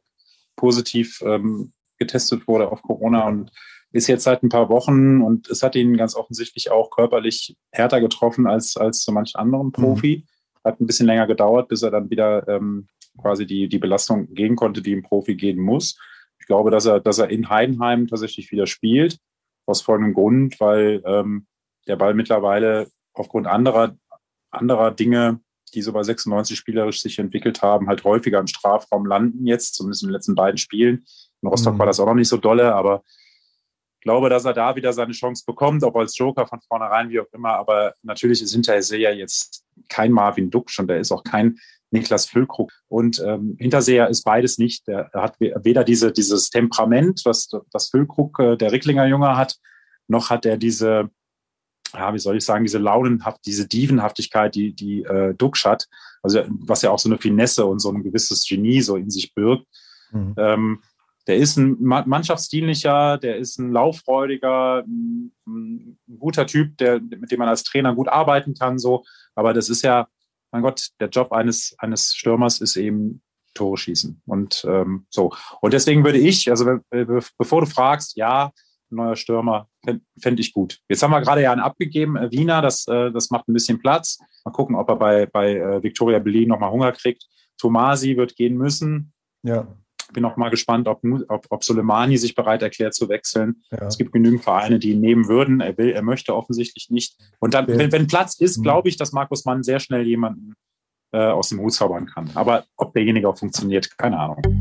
[0.57, 3.51] positiv ähm, getestet wurde auf Corona und
[3.93, 8.01] ist jetzt seit ein paar Wochen und es hat ihn ganz offensichtlich auch körperlich härter
[8.01, 9.73] getroffen als, als so manch anderen mhm.
[9.73, 10.25] Profi.
[10.25, 10.65] Mhm.
[10.65, 12.89] Hat ein bisschen länger gedauert, bis er dann wieder ähm,
[13.19, 15.99] quasi die, die Belastung gehen konnte, die ein Profi gehen muss.
[16.39, 19.19] Ich glaube, dass er, dass er in Heidenheim tatsächlich wieder spielt.
[19.67, 21.47] Aus folgendem Grund, weil ähm,
[21.87, 23.97] der Ball mittlerweile aufgrund anderer,
[24.51, 25.41] anderer Dinge,
[25.75, 30.03] die so bei 96 spielerisch sich entwickelt haben, halt häufiger im Strafraum landen jetzt, zumindest
[30.03, 31.05] in den letzten beiden Spielen.
[31.43, 31.79] In Rostock mhm.
[31.79, 33.03] war das auch noch nicht so dolle, aber
[34.01, 37.21] ich glaube, dass er da wieder seine Chance bekommt, ob als Joker von vornherein, wie
[37.21, 37.51] auch immer.
[37.51, 41.59] Aber natürlich ist Hinterseher jetzt kein Marvin Duck und der ist auch kein
[41.91, 42.73] Niklas Füllkrug.
[42.89, 44.87] Und ähm, Hinterseher ist beides nicht.
[44.87, 49.57] Der hat weder diese, dieses Temperament, was das Füllkrug, äh, der Ricklinger Junge hat,
[50.09, 51.11] noch hat er diese,
[51.93, 55.89] ja, wie soll ich sagen, diese Launenhaft, diese Dievenhaftigkeit, die, die äh, Duxch hat,
[56.23, 59.35] also was ja auch so eine Finesse und so ein gewisses Genie so in sich
[59.35, 59.67] birgt.
[60.13, 60.35] Mhm.
[60.37, 60.83] Ähm,
[61.27, 67.39] der ist ein mannschaftsdienlicher, der ist ein lauffreudiger, ein, ein, guter Typ, der, mit dem
[67.39, 69.05] man als Trainer gut arbeiten kann, so.
[69.35, 70.09] Aber das ist ja,
[70.51, 73.23] mein Gott, der Job eines, eines Stürmers ist eben
[73.55, 74.23] Tore schießen.
[74.27, 75.33] Und ähm, so.
[75.61, 76.81] Und deswegen würde ich, also
[77.39, 78.53] bevor du fragst, ja,
[78.91, 80.79] neuer Stürmer, fände fänd ich gut.
[80.89, 83.79] Jetzt haben wir gerade ja einen abgegeben, äh, Wiener, das, äh, das macht ein bisschen
[83.79, 84.19] Platz.
[84.45, 87.25] Mal gucken, ob er bei, bei äh, Victoria Berlin nochmal Hunger kriegt.
[87.59, 89.13] Tomasi wird gehen müssen.
[89.43, 89.67] Ja.
[90.13, 93.63] Bin noch mal gespannt, ob, ob, ob Soleimani sich bereit erklärt zu wechseln.
[93.71, 93.87] Ja.
[93.87, 95.61] Es gibt genügend Vereine, die ihn nehmen würden.
[95.61, 97.17] Er will, er möchte offensichtlich nicht.
[97.39, 97.79] Und dann, okay.
[97.79, 98.63] wenn, wenn Platz ist, mhm.
[98.63, 100.55] glaube ich, dass Markus Mann sehr schnell jemanden
[101.13, 102.31] äh, aus dem Hut zaubern kann.
[102.35, 104.60] Aber ob derjenige auch funktioniert, keine Ahnung.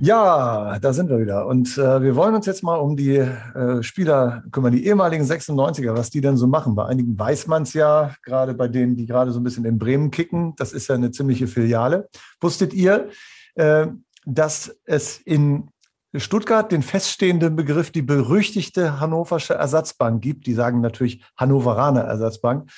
[0.00, 1.46] Ja, da sind wir wieder.
[1.46, 5.96] Und äh, wir wollen uns jetzt mal um die äh, Spieler kümmern, die ehemaligen 96er,
[5.96, 6.76] was die denn so machen.
[6.76, 9.76] Bei einigen weiß man es ja, gerade bei denen, die gerade so ein bisschen in
[9.76, 10.54] Bremen kicken.
[10.56, 12.08] Das ist ja eine ziemliche Filiale.
[12.40, 13.08] Wusstet ihr,
[13.56, 13.88] äh,
[14.24, 15.68] dass es in
[16.14, 20.46] Stuttgart den feststehenden Begriff die berüchtigte hannoversche Ersatzbank gibt?
[20.46, 22.70] Die sagen natürlich Hannoveraner Ersatzbank.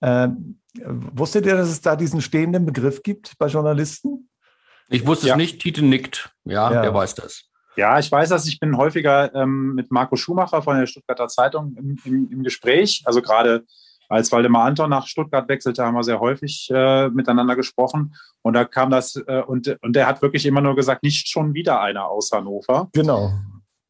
[0.00, 4.27] Ähm, wusstet ihr, dass es da diesen stehenden Begriff gibt bei Journalisten?
[4.88, 5.34] Ich wusste ja.
[5.34, 6.30] es nicht, Tite nickt.
[6.44, 7.44] Ja, ja, der weiß das.
[7.76, 8.46] Ja, ich weiß das.
[8.48, 13.02] Ich bin häufiger ähm, mit Marco Schumacher von der Stuttgarter Zeitung im, im, im, Gespräch.
[13.04, 13.64] Also gerade
[14.08, 18.14] als Waldemar Anton nach Stuttgart wechselte, haben wir sehr häufig äh, miteinander gesprochen.
[18.42, 21.54] Und da kam das, äh, und, und der hat wirklich immer nur gesagt, nicht schon
[21.54, 22.88] wieder einer aus Hannover.
[22.94, 23.30] Genau.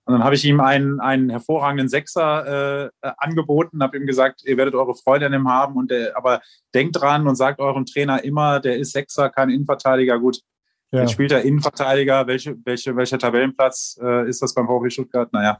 [0.05, 4.57] Und dann habe ich ihm einen, einen hervorragenden Sechser äh, angeboten, habe ihm gesagt, ihr
[4.57, 5.77] werdet eure Freude an ihm haben.
[5.77, 6.41] Und der, aber
[6.75, 10.19] denkt dran und sagt eurem Trainer immer, der ist Sechser, kein Innenverteidiger.
[10.19, 10.41] Gut,
[10.91, 11.01] ja.
[11.01, 12.27] Jetzt spielt er Innenverteidiger.
[12.27, 15.33] Welche, welche, welcher Tabellenplatz äh, ist das beim VfB Stuttgart?
[15.33, 15.59] Naja.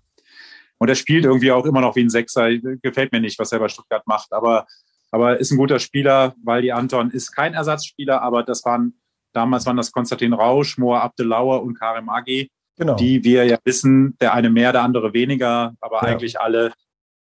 [0.79, 2.51] Und er spielt irgendwie auch immer noch wie ein Sechser.
[2.83, 4.33] Gefällt mir nicht, was er bei Stuttgart macht.
[4.33, 4.67] Aber,
[5.11, 8.99] aber ist ein guter Spieler, weil die Anton ist kein Ersatzspieler, aber das waren,
[9.33, 12.51] damals waren das Konstantin Rausch, Moa Abdelauer und Karim Agi.
[12.77, 12.95] Genau.
[12.95, 16.03] Die wir ja wissen, der eine mehr, der andere weniger, aber ja.
[16.03, 16.73] eigentlich alle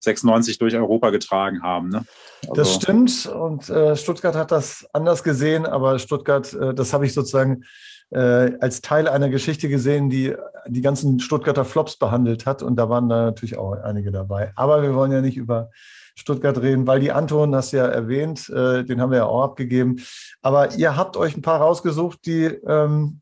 [0.05, 1.89] 96 durch Europa getragen haben.
[1.89, 2.05] Ne?
[2.43, 7.07] Also das stimmt und äh, Stuttgart hat das anders gesehen, aber Stuttgart, äh, das habe
[7.07, 7.65] ich sozusagen
[8.11, 10.35] äh, als Teil einer Geschichte gesehen, die
[10.67, 14.53] die ganzen Stuttgarter Flops behandelt hat und da waren da natürlich auch einige dabei.
[14.57, 15.71] Aber wir wollen ja nicht über
[16.15, 19.97] Stuttgart reden, weil die Anton, hast ja erwähnt, äh, den haben wir ja auch abgegeben.
[20.43, 23.21] Aber ihr habt euch ein paar rausgesucht, die ähm,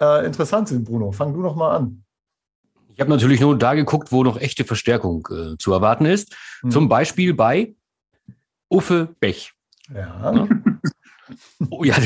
[0.00, 1.12] äh, interessant sind, Bruno.
[1.12, 2.03] Fang du noch mal an.
[2.94, 6.34] Ich habe natürlich nur da geguckt, wo noch echte Verstärkung äh, zu erwarten ist.
[6.62, 6.70] Mhm.
[6.70, 7.74] Zum Beispiel bei
[8.68, 9.52] Uffe Bech.
[9.92, 10.32] Ja.
[10.32, 10.48] ja.
[11.70, 11.96] Oh ja,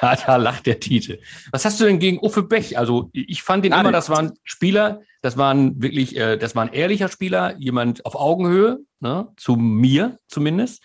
[0.00, 1.18] da, da, lacht der Tite.
[1.50, 2.78] Was hast du denn gegen Uffe Bech?
[2.78, 6.62] Also ich fand den Gar immer, das waren Spieler, das waren wirklich, äh, das war
[6.64, 10.82] ein ehrlicher Spieler, jemand auf Augenhöhe, ne, zu mir zumindest.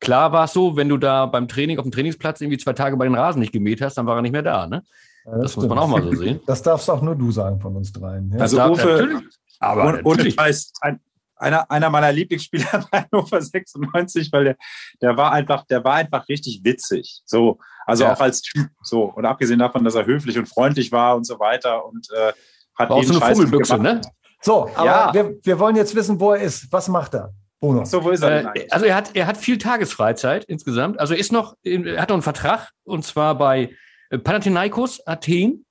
[0.00, 2.96] Klar war es so, wenn du da beim Training auf dem Trainingsplatz irgendwie zwei Tage
[2.96, 4.66] bei den Rasen nicht gemäht hast, dann war er nicht mehr da.
[4.66, 4.84] Ne?
[5.30, 6.40] Ja, das, das muss man auch mal so sehen.
[6.46, 8.32] Das darfst auch nur du sagen von uns dreien.
[8.32, 8.40] Ja?
[8.40, 9.22] Also Uwe,
[9.60, 11.00] aber und, und ich weiß, ein,
[11.36, 14.56] einer, einer meiner Lieblingsspieler bei Hannover 96, weil der,
[15.02, 17.20] der war einfach, der war einfach richtig witzig.
[17.26, 18.14] So, also ja.
[18.14, 18.68] auch als Typ.
[18.82, 22.32] So, und abgesehen davon, dass er höflich und freundlich war und so weiter und äh,
[22.74, 24.00] hat war auch so eine Scheiß Vogelbüchse, ne?
[24.40, 25.14] So, aber ja.
[25.14, 26.72] wir, wir wollen jetzt wissen, wo er ist.
[26.72, 27.32] Was macht er?
[27.60, 27.84] Bruno.
[27.84, 31.00] So, wo ist er äh, also er hat, er hat viel Tagesfreizeit insgesamt.
[31.00, 33.74] Also er ist noch, er hat noch einen Vertrag und zwar bei
[34.10, 35.64] Panathinaikos Athen.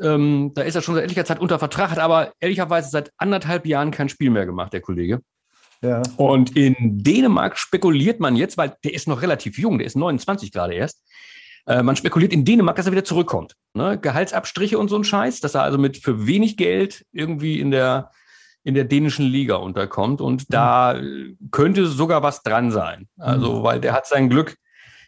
[0.00, 3.66] Ähm, da ist er schon seit ehrlicher Zeit unter Vertrag, hat aber ehrlicherweise seit anderthalb
[3.66, 5.20] Jahren kein Spiel mehr gemacht, der Kollege.
[5.82, 6.02] Ja.
[6.16, 10.50] Und in Dänemark spekuliert man jetzt, weil der ist noch relativ jung, der ist 29
[10.50, 11.02] gerade erst.
[11.66, 13.54] Äh, man spekuliert in Dänemark, dass er wieder zurückkommt.
[13.74, 13.98] Ne?
[13.98, 18.10] Gehaltsabstriche und so ein Scheiß, dass er also mit für wenig Geld irgendwie in der
[18.64, 20.20] in der dänischen Liga unterkommt.
[20.20, 20.46] Und mhm.
[20.48, 21.00] da
[21.50, 23.08] könnte sogar was dran sein.
[23.18, 23.62] Also, mhm.
[23.62, 24.56] weil der hat sein Glück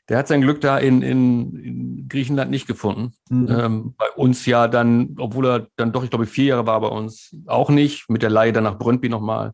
[0.09, 3.13] der hat sein Glück da in, in, in Griechenland nicht gefunden.
[3.29, 3.49] Mhm.
[3.51, 6.89] Ähm, bei uns ja dann, obwohl er dann doch, ich glaube, vier Jahre war bei
[6.89, 8.09] uns, auch nicht.
[8.09, 9.53] Mit der Leihe dann nach Brøndby nochmal.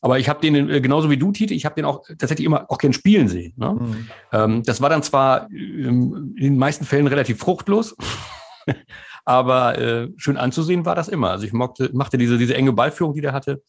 [0.00, 2.66] Aber ich habe den, äh, genauso wie du, Tite, ich habe den auch tatsächlich immer
[2.70, 3.54] auch gern spielen sehen.
[3.56, 3.74] Ne?
[3.74, 4.08] Mhm.
[4.32, 7.96] Ähm, das war dann zwar ähm, in den meisten Fällen relativ fruchtlos,
[9.24, 11.30] aber äh, schön anzusehen war das immer.
[11.30, 13.62] Also ich mochte, machte diese, diese enge Ballführung, die der hatte.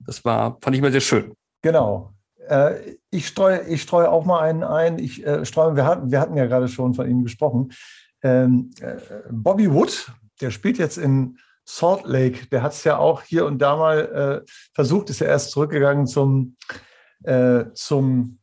[0.00, 1.32] Das war, fand ich immer sehr schön.
[1.62, 2.15] Genau.
[2.48, 4.98] Äh, ich streue ich streu auch mal einen ein.
[4.98, 7.72] Ich äh, streue, wir hatten, wir hatten ja gerade schon von ihm gesprochen.
[8.22, 8.96] Ähm, äh,
[9.30, 12.46] Bobby Wood, der spielt jetzt in Salt Lake.
[12.48, 16.06] Der hat es ja auch hier und da mal äh, versucht, ist ja erst zurückgegangen
[16.06, 16.56] zum,
[17.24, 18.38] äh, zum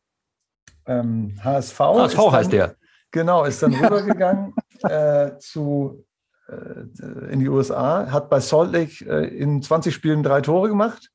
[0.86, 1.78] ähm, HSV.
[1.78, 2.74] HSV dann, heißt der.
[3.10, 6.04] Genau, ist dann rübergegangen äh, zu,
[7.30, 11.10] in die USA, hat bei Salt Lake in 20 Spielen drei Tore gemacht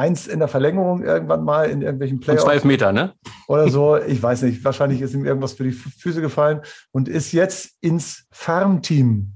[0.00, 2.44] eins in der Verlängerung irgendwann mal in irgendwelchen Playoffs.
[2.44, 3.12] Zwölf Meter, ne?
[3.48, 3.96] Oder so.
[3.98, 4.64] Ich weiß nicht.
[4.64, 6.60] Wahrscheinlich ist ihm irgendwas für die Füße gefallen
[6.90, 9.34] und ist jetzt ins Farmteam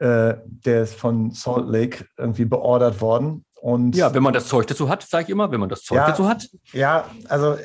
[0.00, 3.44] äh, der ist von Salt Lake irgendwie beordert worden.
[3.60, 5.96] Und ja, wenn man das Zeug dazu hat, sage ich immer, wenn man das Zeug
[5.96, 6.48] ja, dazu hat.
[6.72, 7.56] Ja, also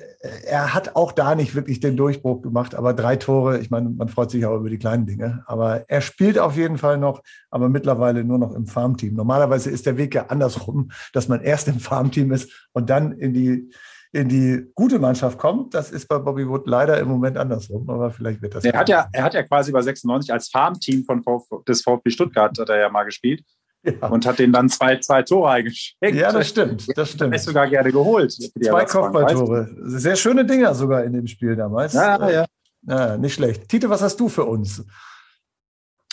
[0.46, 4.10] er hat auch da nicht wirklich den Durchbruch gemacht, aber drei Tore, ich meine, man
[4.10, 5.44] freut sich auch über die kleinen Dinge.
[5.48, 9.14] Aber er spielt auf jeden Fall noch, aber mittlerweile nur noch im Farmteam.
[9.14, 13.34] Normalerweise ist der Weg ja andersrum, dass man erst im Farmteam ist und dann in
[13.34, 13.72] die
[14.12, 15.74] in die gute Mannschaft kommt.
[15.74, 18.64] Das ist bei Bobby Wood leider im Moment andersrum, aber vielleicht wird das.
[18.64, 21.22] Er hat ja, er hat ja quasi bei 96 als Farmteam von
[21.68, 23.44] des VfB Stuttgart hat er ja mal gespielt.
[23.86, 24.08] Ja.
[24.08, 26.16] Und hat den dann zwei, zwei Tore eingeschenkt.
[26.16, 26.86] Ja, das stimmt.
[26.98, 27.34] Das stimmt.
[27.34, 28.32] Hätte sogar gerne geholt.
[28.32, 29.70] Zwei Kopfballtore.
[29.84, 31.94] Sehr schöne Dinger sogar in dem Spiel damals.
[31.94, 32.46] Ja, ja.
[32.88, 33.18] ja.
[33.18, 33.70] Nicht schlecht.
[33.70, 34.84] Tite, was hast du für uns?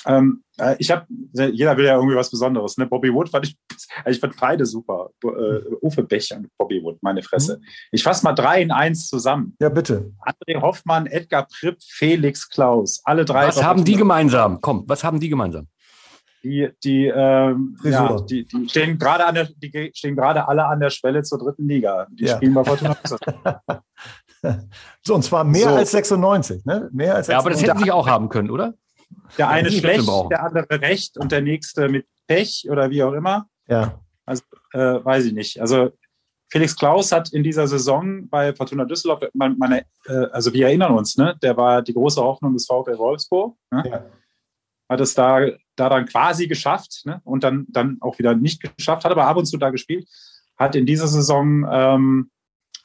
[0.05, 2.77] Ähm, äh, ich habe, jeder will ja irgendwie was Besonderes.
[2.77, 2.87] Ne?
[2.87, 3.57] Bobby Wood fand ich,
[4.07, 5.11] ich fand beide super.
[5.23, 7.59] Äh, Uwe Becher und Bobby Wood, meine Fresse.
[7.59, 7.65] Mhm.
[7.93, 9.57] Ich fasse mal drei in eins zusammen.
[9.61, 10.13] Ja, bitte.
[10.21, 13.01] André Hoffmann, Edgar Pripp, Felix Klaus.
[13.05, 13.47] Alle drei.
[13.47, 14.61] Was haben die gemeinsam?
[14.61, 15.69] Komm, was haben die gemeinsam?
[16.45, 20.81] Die, die, ähm, ja, die, die stehen gerade an der, die stehen gerade alle an
[20.81, 22.07] der Schwelle zur dritten Liga.
[22.11, 22.37] Die ja.
[22.37, 22.97] spielen bei Fortuna.
[25.03, 25.75] so, und zwar mehr so.
[25.77, 26.89] als 96, ne?
[26.93, 27.29] Mehr als 96.
[27.29, 28.75] Ja, aber das hätten sie auch haben können, oder?
[29.39, 33.13] Der eine ja, schlecht, der andere recht und der nächste mit Pech oder wie auch
[33.13, 33.47] immer.
[33.69, 34.01] Ja.
[34.27, 35.61] Also, äh, weiß ich nicht.
[35.61, 35.91] Also,
[36.53, 40.93] Felix Klaus hat in dieser Saison bei Fortuna Düsseldorf, meine, meine, äh, also wir erinnern
[40.93, 41.35] uns, ne?
[41.43, 43.57] der war die große Hoffnung des VfL Wolfsburg.
[43.71, 43.83] Ne?
[43.87, 44.05] Ja.
[44.91, 45.41] Hat es da
[45.77, 47.21] da dann quasi geschafft ne?
[47.25, 50.09] und dann, dann auch wieder nicht geschafft, hat aber ab und zu da gespielt.
[50.57, 52.31] Hat in dieser Saison ähm,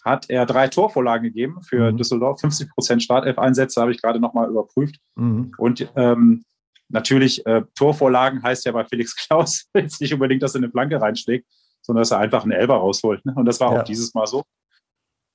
[0.03, 1.97] hat er drei Torvorlagen gegeben für mhm.
[1.97, 4.95] Düsseldorf, 50 Prozent Startelf-Einsätze, habe ich gerade nochmal überprüft.
[5.15, 5.51] Mhm.
[5.57, 6.43] Und ähm,
[6.89, 11.01] natürlich, äh, Torvorlagen heißt ja bei Felix Klaus jetzt nicht unbedingt, dass er eine Flanke
[11.01, 11.45] reinschlägt,
[11.81, 13.25] sondern dass er einfach einen Elber rausholt.
[13.25, 13.33] Ne?
[13.35, 13.81] Und das war ja.
[13.81, 14.43] auch dieses Mal so.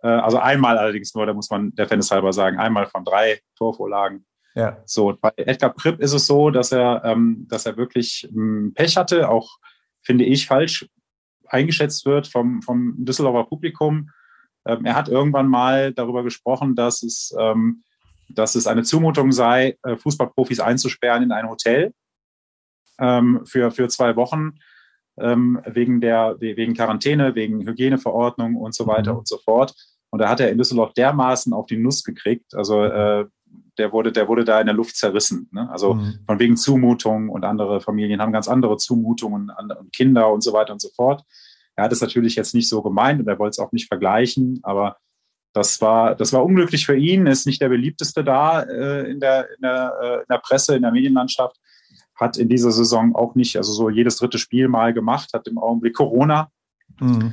[0.03, 3.41] Äh, also einmal allerdings nur, da muss man der Fairness halber sagen, einmal von drei
[3.57, 4.83] Torvorlagen ja.
[4.85, 8.97] So, bei Edgar Pripp ist es so, dass er, ähm, dass er wirklich ähm, Pech
[8.97, 9.59] hatte, auch
[10.03, 10.87] finde ich falsch
[11.47, 14.11] eingeschätzt wird vom, vom Düsseldorfer Publikum.
[14.67, 17.83] Ähm, er hat irgendwann mal darüber gesprochen, dass es, ähm,
[18.29, 21.93] dass es eine Zumutung sei, äh, Fußballprofis einzusperren in ein Hotel
[22.99, 24.59] ähm, für, für zwei Wochen
[25.19, 29.19] ähm, wegen, der, wegen Quarantäne, wegen Hygieneverordnung und so weiter mhm.
[29.21, 29.75] und so fort.
[30.11, 32.55] Und da hat er in Düsseldorf dermaßen auf die Nuss gekriegt.
[32.55, 33.27] Also äh,
[33.79, 35.49] der wurde, der wurde da in der Luft zerrissen.
[35.53, 35.69] Ne?
[35.71, 36.21] Also mhm.
[36.27, 40.73] von wegen Zumutung und andere Familien haben ganz andere Zumutungen und Kinder und so weiter
[40.73, 41.25] und so fort.
[41.75, 44.61] Er hat es natürlich jetzt nicht so gemeint und er wollte es auch nicht vergleichen,
[44.63, 44.99] aber
[45.55, 49.49] das war, das war unglücklich für ihn, ist nicht der beliebteste da äh, in, der,
[49.51, 51.57] in, der, äh, in der Presse, in der Medienlandschaft,
[52.15, 55.59] hat in dieser Saison auch nicht, also so jedes dritte Spiel mal gemacht, hat im
[55.59, 56.51] Augenblick Corona.
[57.01, 57.33] Mhm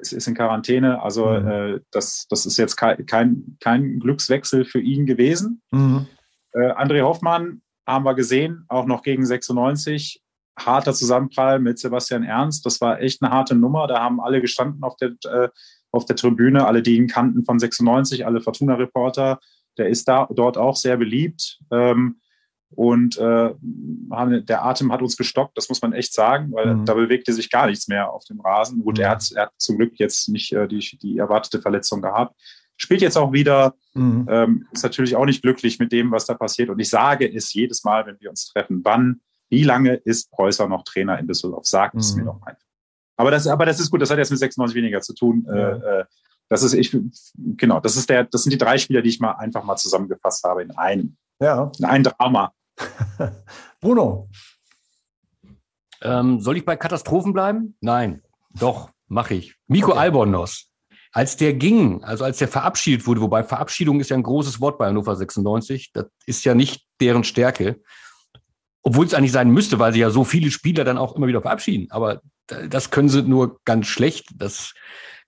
[0.00, 1.02] ist, ist in Quarantäne.
[1.02, 1.48] Also mhm.
[1.48, 5.62] äh, das, das ist jetzt kein, kein, kein Glückswechsel für ihn gewesen.
[5.70, 6.06] Mhm.
[6.52, 10.22] Äh, André Hoffmann haben wir gesehen, auch noch gegen 96.
[10.58, 12.66] Harter Zusammenprall mit Sebastian Ernst.
[12.66, 13.86] Das war echt eine harte Nummer.
[13.86, 15.48] Da haben alle gestanden auf der, äh,
[15.92, 19.38] auf der Tribüne, alle, die ihn kannten von 96, alle Fortuna-Reporter.
[19.78, 21.60] Der ist da dort auch sehr beliebt.
[21.70, 22.20] Ähm,
[22.70, 26.84] und äh, der Atem hat uns gestockt, das muss man echt sagen, weil mhm.
[26.84, 28.82] da bewegte sich gar nichts mehr auf dem Rasen.
[28.84, 29.04] Gut, mhm.
[29.04, 32.38] er, hat, er hat zum Glück jetzt nicht äh, die, die erwartete Verletzung gehabt.
[32.76, 34.26] Spielt jetzt auch wieder, mhm.
[34.30, 36.68] ähm, ist natürlich auch nicht glücklich mit dem, was da passiert.
[36.68, 40.68] Und ich sage es jedes Mal, wenn wir uns treffen, wann, wie lange ist Preußer
[40.68, 41.66] noch Trainer in Düsseldorf?
[41.66, 42.26] Sagt es mir mhm.
[42.26, 42.66] doch einfach.
[43.16, 45.46] Aber das, aber das ist gut, das hat jetzt mit 96 weniger zu tun.
[45.50, 46.00] Äh.
[46.00, 46.04] Äh,
[46.50, 46.96] das ist, ich,
[47.34, 50.44] genau, das ist der, das sind die drei Spieler, die ich mal einfach mal zusammengefasst
[50.44, 51.16] habe in einem.
[51.40, 51.70] Ja.
[51.78, 52.52] In ein Drama.
[53.80, 54.28] Bruno.
[56.02, 57.76] Ähm, soll ich bei Katastrophen bleiben?
[57.80, 58.22] Nein,
[58.58, 59.56] doch, mache ich.
[59.66, 60.00] Miko okay.
[60.00, 60.66] Albornoz.
[61.12, 64.78] Als der ging, also als der verabschiedet wurde, wobei Verabschiedung ist ja ein großes Wort
[64.78, 67.80] bei Hannover 96, das ist ja nicht deren Stärke.
[68.82, 71.42] Obwohl es eigentlich sein müsste, weil sie ja so viele Spieler dann auch immer wieder
[71.42, 71.90] verabschieden.
[71.90, 74.28] Aber das können sie nur ganz schlecht.
[74.36, 74.74] Das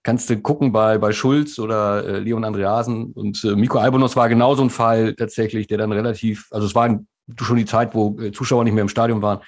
[0.03, 3.13] kannst du gucken bei, bei Schulz oder äh, Leon Andreasen.
[3.13, 6.85] Und äh, Miko Albonos war genauso ein Fall tatsächlich, der dann relativ, also es war
[6.85, 7.09] ein
[7.39, 9.41] schon die Zeit, wo äh, Zuschauer nicht mehr im Stadion waren.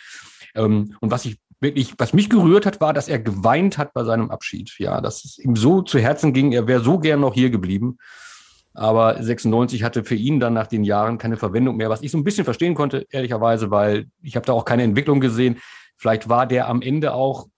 [0.55, 4.05] Ähm, und was ich wirklich, was mich gerührt hat, war, dass er geweint hat bei
[4.05, 4.75] seinem Abschied.
[4.79, 7.99] Ja, dass es ihm so zu Herzen ging, er wäre so gern noch hier geblieben.
[8.75, 12.19] Aber 96 hatte für ihn dann nach den Jahren keine Verwendung mehr, was ich so
[12.19, 15.59] ein bisschen verstehen konnte, ehrlicherweise, weil ich habe da auch keine Entwicklung gesehen.
[15.99, 17.49] Vielleicht war der am Ende auch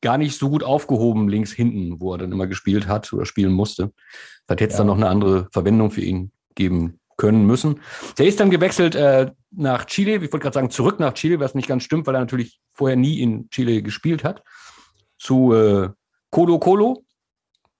[0.00, 3.52] gar nicht so gut aufgehoben links hinten, wo er dann immer gespielt hat oder spielen
[3.52, 3.92] musste.
[4.46, 4.78] Vielleicht hätte es ja.
[4.78, 7.80] dann noch eine andere Verwendung für ihn geben können müssen.
[8.18, 11.54] Der ist dann gewechselt äh, nach Chile, ich wollte gerade sagen, zurück nach Chile, was
[11.54, 14.42] nicht ganz stimmt, weil er natürlich vorher nie in Chile gespielt hat,
[15.18, 15.90] zu äh,
[16.30, 17.04] Colo Colo.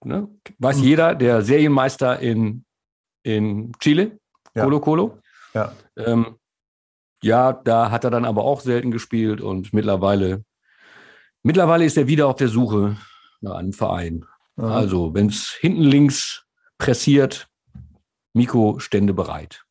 [0.04, 0.28] Ne?
[0.58, 0.84] Weiß mhm.
[0.84, 2.64] jeder, der Serienmeister in,
[3.22, 4.18] in Chile,
[4.54, 4.64] ja.
[4.64, 5.18] Colo Colo.
[5.54, 5.72] Ja.
[5.96, 6.36] Ähm,
[7.22, 10.44] ja, da hat er dann aber auch selten gespielt und mittlerweile,
[11.42, 12.96] mittlerweile ist er wieder auf der Suche
[13.40, 14.26] nach einem Verein.
[14.56, 14.64] Mhm.
[14.64, 16.44] Also, wenn es hinten links
[16.78, 17.48] pressiert,
[18.34, 19.64] Miko stände bereit.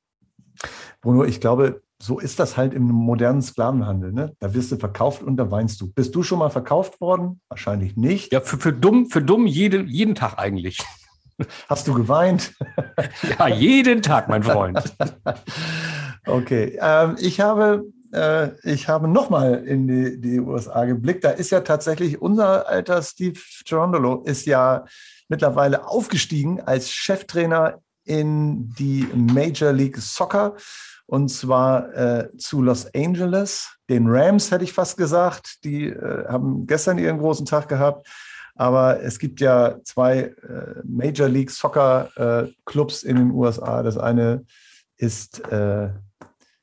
[1.02, 4.12] Bruno, ich glaube, so ist das halt im modernen Sklavenhandel.
[4.12, 4.36] Ne?
[4.39, 5.91] Da wirst du verkauft und da weinst du.
[5.91, 7.41] Bist du schon mal verkauft worden?
[7.49, 8.34] Wahrscheinlich nicht.
[8.34, 10.80] Ja, für, für dumm, für dumm jede, jeden Tag eigentlich.
[11.69, 12.54] Hast du geweint?
[13.39, 14.95] ja, jeden Tag, mein Freund.
[16.26, 21.23] okay, ähm, ich habe, äh, ich habe nochmal in die, die USA geblickt.
[21.23, 24.86] Da ist ja tatsächlich unser alter Steve Girondolo ist ja
[25.28, 30.56] mittlerweile aufgestiegen als Cheftrainer in die Major League Soccer
[31.06, 33.78] und zwar äh, zu Los Angeles.
[33.89, 35.63] Den Rams hätte ich fast gesagt.
[35.63, 38.08] Die äh, haben gestern ihren großen Tag gehabt.
[38.56, 42.10] Aber es gibt ja zwei äh, Major League Soccer
[42.46, 43.84] äh, Clubs in den USA.
[43.84, 44.46] Das eine
[44.98, 45.89] ist, äh,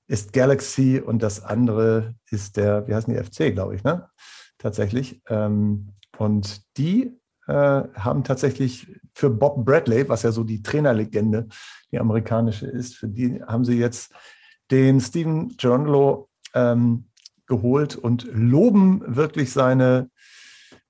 [0.07, 4.09] ist Galaxy und das andere ist der, wie heißt die, FC, glaube ich, ne?
[4.59, 5.20] Tatsächlich.
[5.29, 11.46] Ähm, und die äh, haben tatsächlich für Bob Bradley, was ja so die Trainerlegende,
[11.92, 14.12] die amerikanische ist, für die haben sie jetzt
[14.70, 17.04] den Steven Gironlo ähm,
[17.46, 20.09] geholt und loben wirklich seine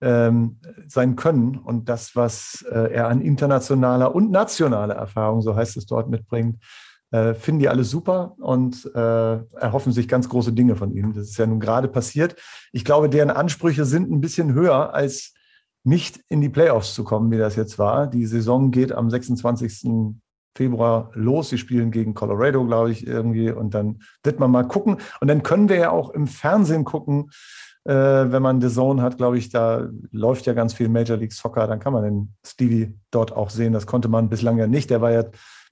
[0.01, 5.77] ähm, sein Können und das, was äh, er an internationaler und nationaler Erfahrung, so heißt
[5.77, 6.63] es dort, mitbringt,
[7.11, 11.13] äh, finden die alle super und äh, erhoffen sich ganz große Dinge von ihm.
[11.13, 12.37] Das ist ja nun gerade passiert.
[12.73, 15.35] Ich glaube, deren Ansprüche sind ein bisschen höher, als
[15.85, 18.07] nicht in die Playoffs zu kommen, wie das jetzt war.
[18.07, 20.15] Die Saison geht am 26.
[20.57, 21.51] Februar los.
[21.51, 23.51] Sie spielen gegen Colorado, glaube ich, irgendwie.
[23.51, 24.99] Und dann wird man mal gucken.
[25.21, 27.31] Und dann können wir ja auch im Fernsehen gucken,
[27.85, 31.33] äh, wenn man The Zone hat, glaube ich, da läuft ja ganz viel Major League
[31.33, 31.67] Soccer.
[31.67, 33.73] Dann kann man den Stevie dort auch sehen.
[33.73, 34.91] Das konnte man bislang ja nicht.
[34.91, 35.25] Der war ja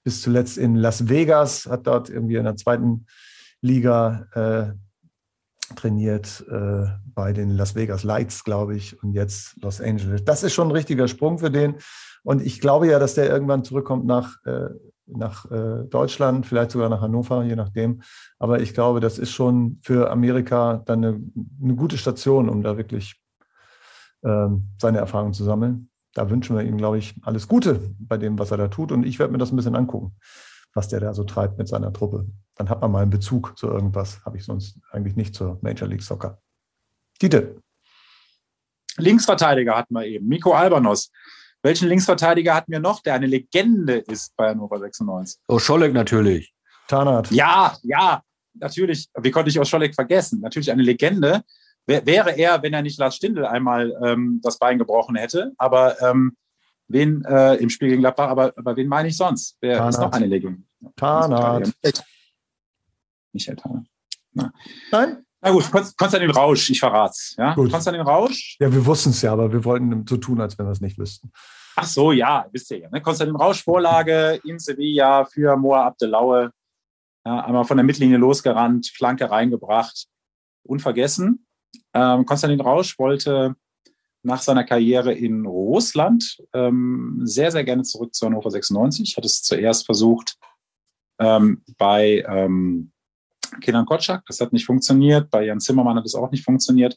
[0.05, 3.07] bis zuletzt in Las Vegas, hat dort irgendwie in der zweiten
[3.61, 4.73] Liga äh,
[5.76, 10.24] trainiert äh, bei den Las Vegas Lights, glaube ich, und jetzt Los Angeles.
[10.24, 11.76] Das ist schon ein richtiger Sprung für den.
[12.22, 14.68] Und ich glaube ja, dass der irgendwann zurückkommt nach, äh,
[15.07, 18.02] nach äh, Deutschland, vielleicht sogar nach Hannover, je nachdem.
[18.38, 21.20] Aber ich glaube, das ist schon für Amerika dann eine,
[21.62, 23.20] eine gute Station, um da wirklich
[24.24, 25.90] ähm, seine Erfahrungen zu sammeln.
[26.14, 28.92] Da wünschen wir ihm, glaube ich, alles Gute bei dem, was er da tut.
[28.92, 30.16] Und ich werde mir das ein bisschen angucken,
[30.79, 32.25] was der da so treibt mit seiner Truppe.
[32.55, 34.25] Dann hat man mal einen Bezug zu irgendwas.
[34.25, 36.41] Habe ich sonst eigentlich nicht zur Major League Soccer.
[37.21, 37.43] Dieter.
[38.97, 40.29] Linksverteidiger hatten wir eben.
[40.29, 41.11] Miko Albanos.
[41.62, 45.41] Welchen Linksverteidiger hatten wir noch, der eine Legende ist bei Hannover 96?
[45.49, 46.55] Oh, Scholleck natürlich.
[46.87, 47.33] Tarnat.
[47.33, 48.23] Ja, ja,
[48.55, 49.09] natürlich.
[49.21, 50.41] Wie konnte ich Scholleck vergessen?
[50.41, 51.43] Natürlich eine Legende.
[51.87, 55.53] Wäre er, wenn er nicht Lars Stindl einmal ähm, das Bein gebrochen hätte.
[55.59, 56.37] Aber ähm,
[56.87, 59.57] wen äh, im Spiel gegen Gladbach, aber, aber wen meine ich sonst?
[59.61, 59.95] Wer Tarnat.
[59.95, 60.67] ist noch eine Legende?
[60.97, 61.73] Tarnat.
[63.33, 63.87] Michael Tarnat.
[64.93, 65.25] Nein?
[65.41, 67.37] Na gut, Konstantin Rausch, ich verrat's.
[67.38, 67.55] Ja?
[67.55, 67.71] Gut.
[67.71, 68.57] Konstantin Rausch.
[68.59, 70.99] Ja, wir wussten es ja, aber wir wollten so tun, als wenn wir es nicht
[70.99, 71.31] wüssten.
[71.77, 72.91] Ach so, ja, wisst ihr ja.
[72.91, 73.01] Ne?
[73.01, 76.51] Konstantin Rausch, Vorlage in Sevilla für Moa Abdelaue.
[77.25, 80.07] Ja, einmal von der Mittellinie losgerannt, Flanke reingebracht.
[80.64, 81.47] Unvergessen.
[81.95, 83.55] Ähm, Konstantin Rausch wollte
[84.25, 89.17] nach seiner Karriere in Russland ähm, sehr, sehr gerne zurück zu Hannover 96.
[89.17, 90.37] Hat es zuerst versucht
[91.18, 92.92] ähm, bei ähm,
[93.61, 94.24] Kenan Kotschak.
[94.26, 95.31] Das hat nicht funktioniert.
[95.31, 96.96] Bei Jan Zimmermann hat es auch nicht funktioniert.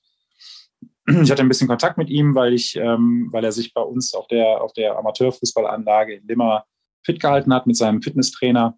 [1.08, 4.14] Ich hatte ein bisschen Kontakt mit ihm, weil ich, ähm, weil er sich bei uns
[4.14, 6.66] auf der, auf der Amateurfußballanlage in Limmer
[7.04, 8.78] fit gehalten hat mit seinem Fitnesstrainer.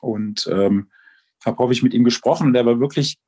[0.00, 0.90] Und ähm,
[1.44, 3.18] habe häufig mit ihm gesprochen und er war wirklich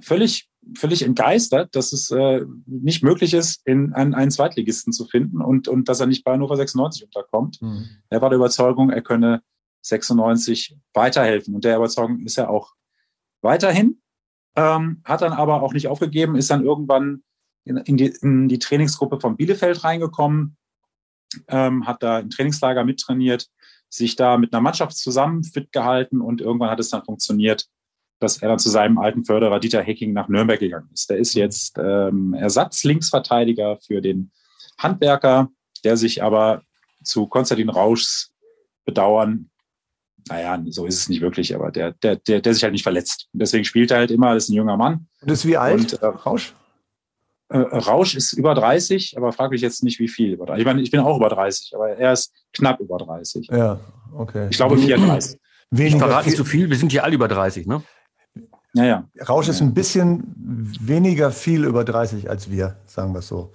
[0.00, 5.40] völlig, völlig entgeistert, dass es äh, nicht möglich ist, in einen, einen Zweitligisten zu finden
[5.40, 7.60] und, und dass er nicht bei Hannover 96 unterkommt.
[7.60, 7.86] Mhm.
[8.08, 9.42] Er war der Überzeugung, er könne
[9.82, 11.54] 96 weiterhelfen.
[11.54, 12.72] Und der Überzeugung ist er auch
[13.42, 14.00] weiterhin,
[14.56, 17.22] ähm, hat dann aber auch nicht aufgegeben, ist dann irgendwann
[17.64, 20.56] in, in, die, in die, Trainingsgruppe von Bielefeld reingekommen,
[21.48, 23.48] ähm, hat da im Trainingslager mittrainiert,
[23.88, 27.66] sich da mit einer Mannschaft zusammen fit gehalten und irgendwann hat es dann funktioniert,
[28.18, 31.10] dass er dann zu seinem alten Förderer Dieter Hecking nach Nürnberg gegangen ist.
[31.10, 34.30] Der ist jetzt ähm, Ersatz-Linksverteidiger für den
[34.78, 35.50] Handwerker,
[35.84, 36.62] der sich aber
[37.02, 38.32] zu Konstantin Rauschs
[38.84, 39.50] Bedauern
[40.28, 43.28] naja, so ist es nicht wirklich, aber der, der, der, der sich halt nicht verletzt.
[43.32, 45.06] Und deswegen spielt er halt immer, das ist ein junger Mann.
[45.20, 45.94] Und ist wie alt?
[45.94, 46.54] Und, äh, Rausch?
[47.48, 50.38] Äh, Rausch ist über 30, aber frage mich jetzt nicht, wie viel.
[50.56, 53.48] Ich meine, ich bin auch über 30, aber er ist knapp über 30.
[53.50, 53.80] Ja,
[54.14, 54.48] okay.
[54.50, 55.38] Ich glaube 34.
[55.70, 57.82] Weniger ich verrate nicht zu viel, wir sind hier alle über 30, ne?
[58.74, 59.08] Ja, ja.
[59.28, 60.22] Rausch ist ein bisschen
[60.80, 63.52] weniger viel über 30 als wir, sagen wir es so.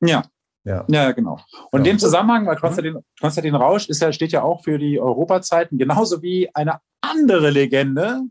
[0.00, 0.22] Ja,
[0.66, 1.38] ja, ja genau.
[1.70, 1.78] Und ja.
[1.78, 5.78] in dem Zusammenhang, weil Konstantin, Konstantin Rausch ist ja, steht ja auch für die Europazeiten,
[5.78, 8.22] genauso wie eine andere Legende,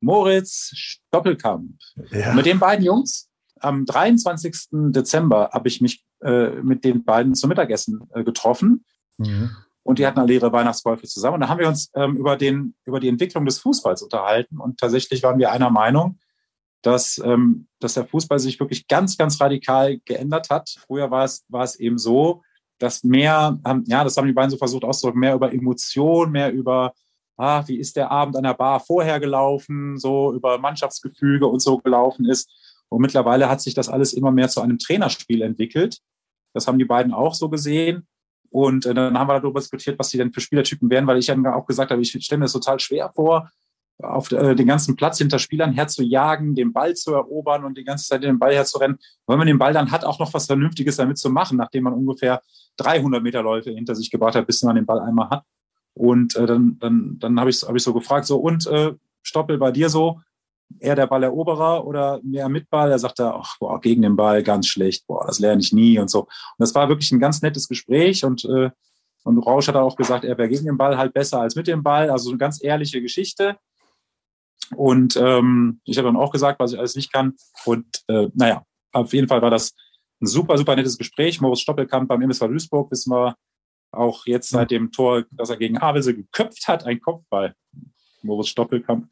[0.00, 1.72] Moritz Doppelkamp.
[2.10, 2.34] Ja.
[2.34, 3.28] Mit den beiden Jungs,
[3.60, 4.68] am 23.
[4.70, 8.84] Dezember habe ich mich äh, mit den beiden zum Mittagessen äh, getroffen.
[9.16, 9.50] Mhm.
[9.82, 11.36] Und die hatten alle ihre Weihnachtskäufe zusammen.
[11.36, 14.58] Und da haben wir uns ähm, über, den, über die Entwicklung des Fußballs unterhalten.
[14.58, 16.18] Und tatsächlich waren wir einer Meinung,
[16.86, 20.76] dass, ähm, dass der Fußball sich wirklich ganz, ganz radikal geändert hat.
[20.86, 22.42] Früher war es, war es eben so,
[22.78, 26.52] dass mehr, ähm, ja, das haben die beiden so versucht auszudrücken, mehr über Emotion, mehr
[26.52, 26.94] über,
[27.36, 31.78] ah, wie ist der Abend an der Bar vorher gelaufen, so über Mannschaftsgefüge und so
[31.78, 32.48] gelaufen ist.
[32.88, 35.98] Und mittlerweile hat sich das alles immer mehr zu einem Trainerspiel entwickelt.
[36.54, 38.06] Das haben die beiden auch so gesehen.
[38.50, 41.26] Und äh, dann haben wir darüber diskutiert, was die denn für Spielertypen wären, weil ich
[41.26, 43.50] dann auch gesagt habe, ich stelle mir das total schwer vor,
[44.02, 48.06] auf äh, den ganzen Platz hinter Spielern herzujagen, den Ball zu erobern und die ganze
[48.06, 48.96] Zeit den Ball herzurennen.
[48.96, 51.84] Und wenn man den Ball dann hat, auch noch was Vernünftiges damit zu machen, nachdem
[51.84, 52.42] man ungefähr
[52.76, 55.44] 300 Meter Läufe hinter sich gebracht hat, bis man den Ball einmal hat.
[55.94, 58.92] Und äh, dann, dann, dann habe ich, hab ich so gefragt, so, und äh,
[59.22, 60.20] Stoppel bei dir so,
[60.78, 62.90] eher der Balleroberer oder mehr mit Ball?
[62.90, 66.10] Er sagte, ach, boah, gegen den Ball ganz schlecht, boah, das lerne ich nie und
[66.10, 66.22] so.
[66.22, 66.28] Und
[66.58, 68.70] das war wirklich ein ganz nettes Gespräch und, äh,
[69.24, 71.82] und Rausch hat auch gesagt, er wäre gegen den Ball halt besser als mit dem
[71.82, 72.10] Ball.
[72.10, 73.56] Also eine ganz ehrliche Geschichte.
[74.74, 77.34] Und ähm, ich habe dann auch gesagt, was ich alles nicht kann.
[77.64, 79.74] Und äh, naja, auf jeden Fall war das
[80.20, 81.40] ein super, super nettes Gespräch.
[81.40, 83.36] Moritz Stoppelkamp beim MSV Duisburg wissen wir
[83.92, 87.54] auch jetzt seit dem Tor, das er gegen Havelse geköpft hat, ein Kopfball.
[88.22, 89.08] Moritz Stoppelkamp.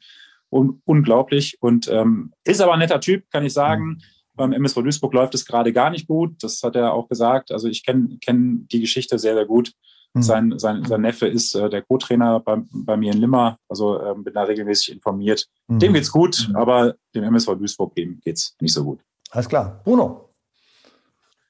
[0.51, 1.57] Un unglaublich.
[1.61, 4.01] Und ähm, ist aber ein netter Typ, kann ich sagen.
[4.33, 6.43] Beim MSV Duisburg läuft es gerade gar nicht gut.
[6.43, 7.51] Das hat er auch gesagt.
[7.51, 9.71] Also ich kenne kenn die Geschichte sehr, sehr gut.
[10.15, 10.21] Mhm.
[10.21, 13.59] Sein, sein, sein Neffe ist äh, der Co-Trainer bei, bei mir in Limmer.
[13.67, 15.47] Also ähm, bin da regelmäßig informiert.
[15.67, 15.79] Mhm.
[15.79, 16.55] Dem geht's gut, mhm.
[16.55, 19.01] aber dem MSV Duisburg geht's nicht so gut.
[19.31, 19.81] Alles klar.
[19.83, 20.29] Bruno.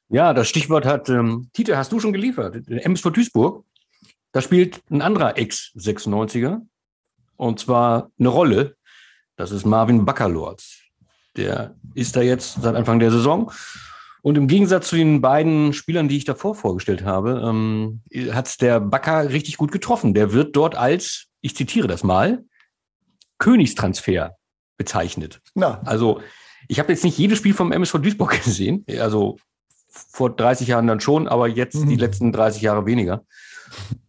[0.09, 2.67] Ja, das Stichwort hat ähm, Tite, hast du schon geliefert.
[2.67, 3.63] MSV Duisburg,
[4.31, 6.61] da spielt ein anderer Ex-96er
[7.37, 8.75] und zwar eine Rolle.
[9.35, 10.81] Das ist Marvin Baccalords.
[11.37, 13.51] Der ist da jetzt seit Anfang der Saison.
[14.25, 18.01] Und im Gegensatz zu den beiden Spielern, die ich davor vorgestellt habe, ähm,
[18.31, 20.15] hat der Bakker richtig gut getroffen.
[20.15, 22.43] Der wird dort als, ich zitiere das mal,
[23.37, 24.35] Königstransfer
[24.77, 25.41] bezeichnet.
[25.53, 25.79] Na.
[25.85, 26.21] Also
[26.67, 28.83] ich habe jetzt nicht jedes Spiel vom MSV Duisburg gesehen.
[28.99, 29.37] Also
[29.89, 31.89] vor 30 Jahren dann schon, aber jetzt mhm.
[31.89, 33.25] die letzten 30 Jahre weniger.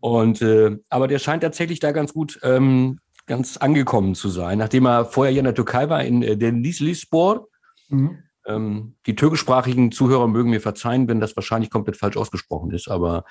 [0.00, 4.86] Und äh, aber der scheint tatsächlich da ganz gut ähm, ganz angekommen zu sein, nachdem
[4.86, 7.48] er vorher hier in der Türkei war, in äh, den Lislispor.
[7.90, 8.22] Mhm.
[8.46, 13.24] Ähm, die türkischsprachigen Zuhörer mögen mir verzeihen, wenn das wahrscheinlich komplett falsch ausgesprochen ist, aber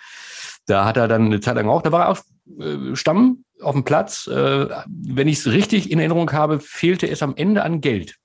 [0.65, 2.19] da hat er dann eine Zeit lang auch, da war er auch
[2.59, 4.27] äh, Stamm auf dem Platz.
[4.27, 8.15] Äh, wenn ich es richtig in Erinnerung habe, fehlte es am Ende an Geld.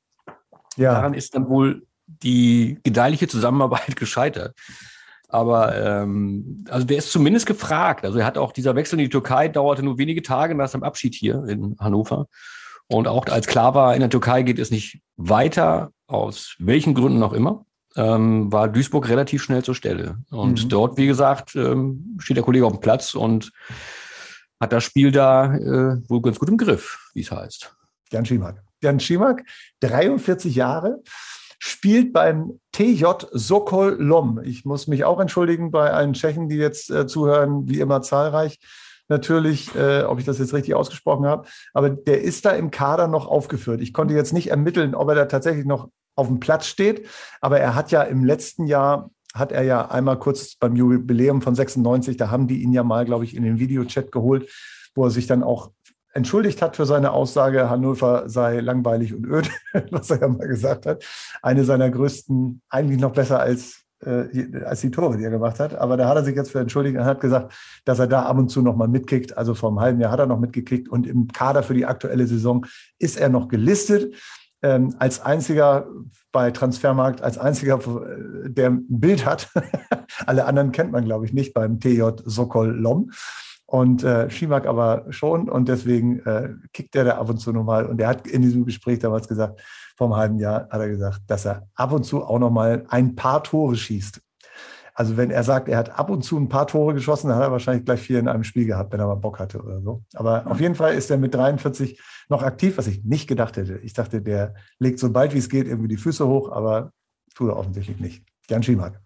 [0.76, 0.94] Ja.
[0.94, 4.56] Daran ist dann wohl die gedeihliche Zusammenarbeit gescheitert.
[5.28, 8.04] Aber ähm, also der ist zumindest gefragt.
[8.04, 10.82] Also er hat auch dieser Wechsel in die Türkei dauerte nur wenige Tage nach seinem
[10.82, 12.26] Abschied hier in Hannover.
[12.90, 17.22] Und auch als klar war, in der Türkei geht es nicht weiter, aus welchen Gründen
[17.22, 17.64] auch immer,
[17.94, 20.18] ähm, war Duisburg relativ schnell zur Stelle.
[20.30, 20.68] Und mhm.
[20.68, 23.52] dort, wie gesagt, ähm, steht der Kollege auf dem Platz und
[24.58, 27.72] hat das Spiel da äh, wohl ganz gut im Griff, wie es heißt.
[28.10, 28.60] Jan Schimak.
[28.82, 29.44] Jan Schimak,
[29.80, 31.00] 43 Jahre,
[31.60, 34.40] spielt beim TJ Sokol Lom.
[34.42, 38.58] Ich muss mich auch entschuldigen bei allen Tschechen, die jetzt äh, zuhören, wie immer zahlreich.
[39.10, 43.08] Natürlich, äh, ob ich das jetzt richtig ausgesprochen habe, aber der ist da im Kader
[43.08, 43.80] noch aufgeführt.
[43.80, 47.08] Ich konnte jetzt nicht ermitteln, ob er da tatsächlich noch auf dem Platz steht,
[47.40, 51.56] aber er hat ja im letzten Jahr hat er ja einmal kurz beim Jubiläum von
[51.56, 54.48] 96, da haben die ihn ja mal, glaube ich, in den Videochat geholt,
[54.94, 55.72] wo er sich dann auch
[56.12, 59.50] entschuldigt hat für seine Aussage, Hannover sei langweilig und öd,
[59.90, 61.04] was er ja mal gesagt hat.
[61.42, 65.74] Eine seiner größten, eigentlich noch besser als, äh, als die Tore, die er gemacht hat.
[65.74, 68.38] Aber da hat er sich jetzt für entschuldigt und hat gesagt, dass er da ab
[68.38, 69.36] und zu noch mal mitkickt.
[69.36, 72.26] Also vor einem halben Jahr hat er noch mitgekickt und im Kader für die aktuelle
[72.26, 72.66] Saison
[72.98, 74.14] ist er noch gelistet.
[74.62, 75.86] Ähm, als einziger
[76.32, 79.48] bei Transfermarkt, als einziger, äh, der ein Bild hat.
[80.26, 83.10] Alle anderen kennt man, glaube ich, nicht beim TJ Sokol Lom.
[83.64, 87.86] Und äh, Schimak aber schon und deswegen äh, kickt er da ab und zu nochmal.
[87.86, 89.60] Und er hat in diesem Gespräch damals gesagt,
[90.00, 93.16] vor einem halben Jahr hat er gesagt, dass er ab und zu auch nochmal ein
[93.16, 94.18] paar Tore schießt.
[94.94, 97.42] Also wenn er sagt, er hat ab und zu ein paar Tore geschossen, dann hat
[97.42, 100.02] er wahrscheinlich gleich vier in einem Spiel gehabt, wenn er mal Bock hatte oder so.
[100.14, 103.76] Aber auf jeden Fall ist er mit 43 noch aktiv, was ich nicht gedacht hätte.
[103.82, 106.92] Ich dachte, der legt so bald wie es geht irgendwie die Füße hoch, aber
[107.34, 108.24] tut er offensichtlich nicht.
[108.48, 108.98] Jan Schimak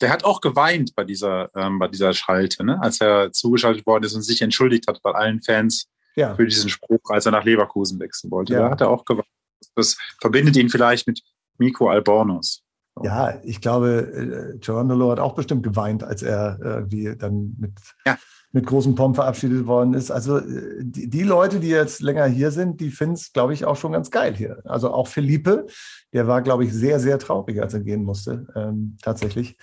[0.00, 2.80] der hat auch geweint bei dieser, ähm, bei dieser Schalte, ne?
[2.82, 6.34] als er zugeschaltet worden ist und sich entschuldigt hat bei allen Fans ja.
[6.34, 8.54] für diesen Spruch, als er nach Leverkusen wechseln wollte.
[8.54, 8.60] Ja.
[8.60, 9.26] Da hat er auch geweint.
[9.74, 11.22] Das verbindet ihn vielleicht mit
[11.58, 12.62] Miko Albornoz.
[13.02, 17.72] Ja, ich glaube, äh, Gerondolo hat auch bestimmt geweint, als er irgendwie dann mit,
[18.04, 18.18] ja.
[18.52, 20.10] mit großem Pomp verabschiedet worden ist.
[20.10, 23.64] Also äh, die, die Leute, die jetzt länger hier sind, die finden es, glaube ich,
[23.64, 24.60] auch schon ganz geil hier.
[24.64, 25.66] Also auch Felipe,
[26.12, 29.56] der war, glaube ich, sehr, sehr traurig, als er gehen musste, ähm, tatsächlich.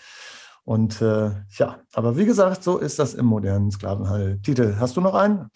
[0.64, 4.42] Und äh, ja, aber wie gesagt, so ist das im modernen Sklavenhandel.
[4.42, 5.50] Titel, hast du noch einen?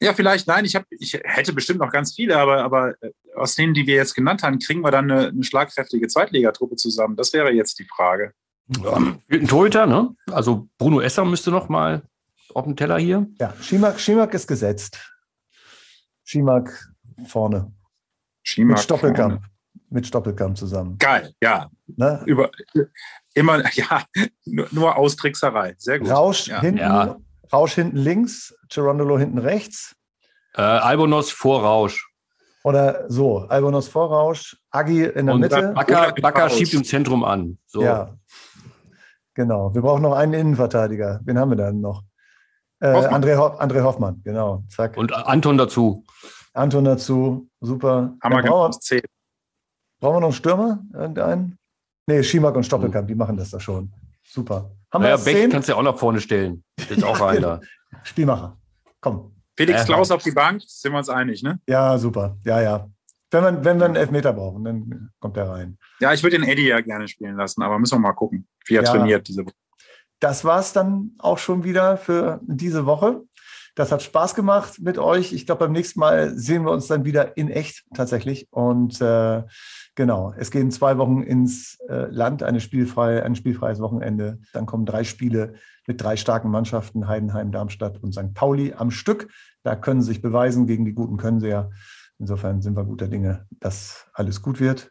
[0.00, 3.54] Ja, vielleicht, nein, ich, hab, ich hätte bestimmt noch ganz viele, aber, aber äh, aus
[3.54, 7.16] denen, die wir jetzt genannt haben, kriegen wir dann eine, eine schlagkräftige Zweitligatruppe zusammen.
[7.16, 8.32] Das wäre jetzt die Frage.
[8.82, 8.96] Ja,
[9.30, 10.14] ein Torhüter, ne?
[10.30, 12.02] Also Bruno Esser müsste noch mal
[12.52, 13.26] auf dem Teller hier.
[13.38, 14.98] Ja, Schimak, Schimak ist gesetzt.
[16.24, 16.92] Schimak
[17.26, 17.72] vorne.
[18.42, 19.34] Schimak Mit Stoppelkamp.
[19.34, 19.50] Vorne.
[19.88, 20.98] Mit Stoppelkamp zusammen.
[20.98, 21.70] Geil, ja.
[21.86, 22.22] Ne?
[22.26, 22.50] Über,
[23.34, 24.04] immer, ja,
[24.44, 25.74] nur, nur Austrickserei.
[25.78, 26.10] Sehr gut.
[26.10, 26.60] Rausch ja.
[26.60, 27.16] hinten, ja.
[27.52, 29.94] Rausch hinten links, Gerondolo hinten rechts.
[30.54, 32.08] Äh, Albonos vor Rausch.
[32.64, 35.72] Oder so, Albonos vor Rausch, Agi in der Und Mitte.
[35.72, 37.58] Bakker, Bakker schiebt im Zentrum an.
[37.66, 37.82] So.
[37.82, 38.16] Ja.
[39.34, 39.72] Genau.
[39.74, 41.20] Wir brauchen noch einen Innenverteidiger.
[41.24, 42.02] Wen haben wir dann noch?
[42.80, 43.22] Äh, Hoffmann.
[43.22, 44.64] André, Ho André Hoffmann, genau.
[44.68, 44.96] Zack.
[44.96, 46.04] Und Anton dazu.
[46.54, 47.48] Anton dazu.
[47.60, 48.16] Super.
[48.22, 48.80] Haben wir Dann brauchen,
[50.00, 50.82] brauchen wir noch einen Stürmer?
[50.92, 51.58] Irgendeinen?
[52.06, 52.64] Nee, Schimak und.
[52.64, 53.92] Stoppelkamp, die machen das doch schon.
[54.28, 54.70] Super.
[54.92, 55.50] Haben Naja, wir Beck zehn?
[55.50, 56.62] kannst du ja auch nach vorne stellen.
[56.88, 57.60] Ist auch rein da.
[58.04, 58.56] Spielmacher.
[59.00, 59.34] Komm.
[59.56, 59.84] Felix Äh.
[59.86, 61.60] Klaus auf die Bank, sind wir uns einig, ne?
[61.66, 62.36] Ja, super.
[62.44, 62.88] Ja, ja.
[63.30, 65.78] Wenn, man, wenn wir einen Elfmeter brauchen, dann kommt er rein.
[66.00, 68.76] Ja, ich würde den Eddie ja gerne spielen lassen, aber müssen wir mal gucken, wie
[68.76, 68.90] er Ja.
[68.92, 69.54] trainiert diese Woche.
[70.20, 73.22] das war es dann auch schon wieder für diese Woche.
[73.76, 75.34] Das hat Spaß gemacht mit euch.
[75.34, 78.48] Ich glaube, beim nächsten Mal sehen wir uns dann wieder in echt tatsächlich.
[78.50, 79.42] Und äh,
[79.94, 84.38] genau, es gehen zwei Wochen ins äh, Land, eine spielfreie, ein spielfreies Wochenende.
[84.54, 85.56] Dann kommen drei Spiele
[85.86, 88.32] mit drei starken Mannschaften, Heidenheim, Darmstadt und St.
[88.32, 89.28] Pauli am Stück.
[89.62, 91.68] Da können sie sich beweisen, gegen die Guten können sie ja.
[92.18, 94.90] Insofern sind wir guter Dinge, dass alles gut wird.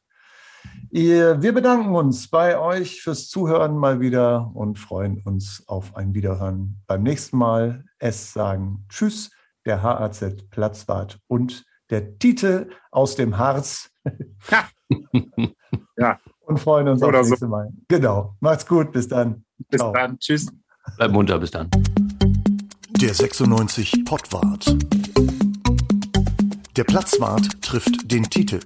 [0.97, 6.81] Wir bedanken uns bei euch fürs Zuhören mal wieder und freuen uns auf ein Wiederhören
[6.87, 7.83] beim nächsten Mal.
[7.99, 9.29] Es sagen Tschüss,
[9.65, 13.91] der HAZ Platzwart und der Tite aus dem Harz.
[15.97, 16.19] Ja.
[16.41, 17.31] Und freuen uns Oder auf das so.
[17.31, 17.73] nächste Mal.
[17.87, 18.35] Genau.
[18.39, 18.91] Macht's gut.
[18.91, 19.43] Bis dann.
[19.69, 19.91] Bis Ciao.
[19.91, 20.19] dann.
[20.19, 20.47] Tschüss.
[20.97, 21.69] Bleib munter, bis dann.
[23.01, 24.77] Der 96 Pottwart.
[26.77, 28.59] Der Platzwart trifft den Titel.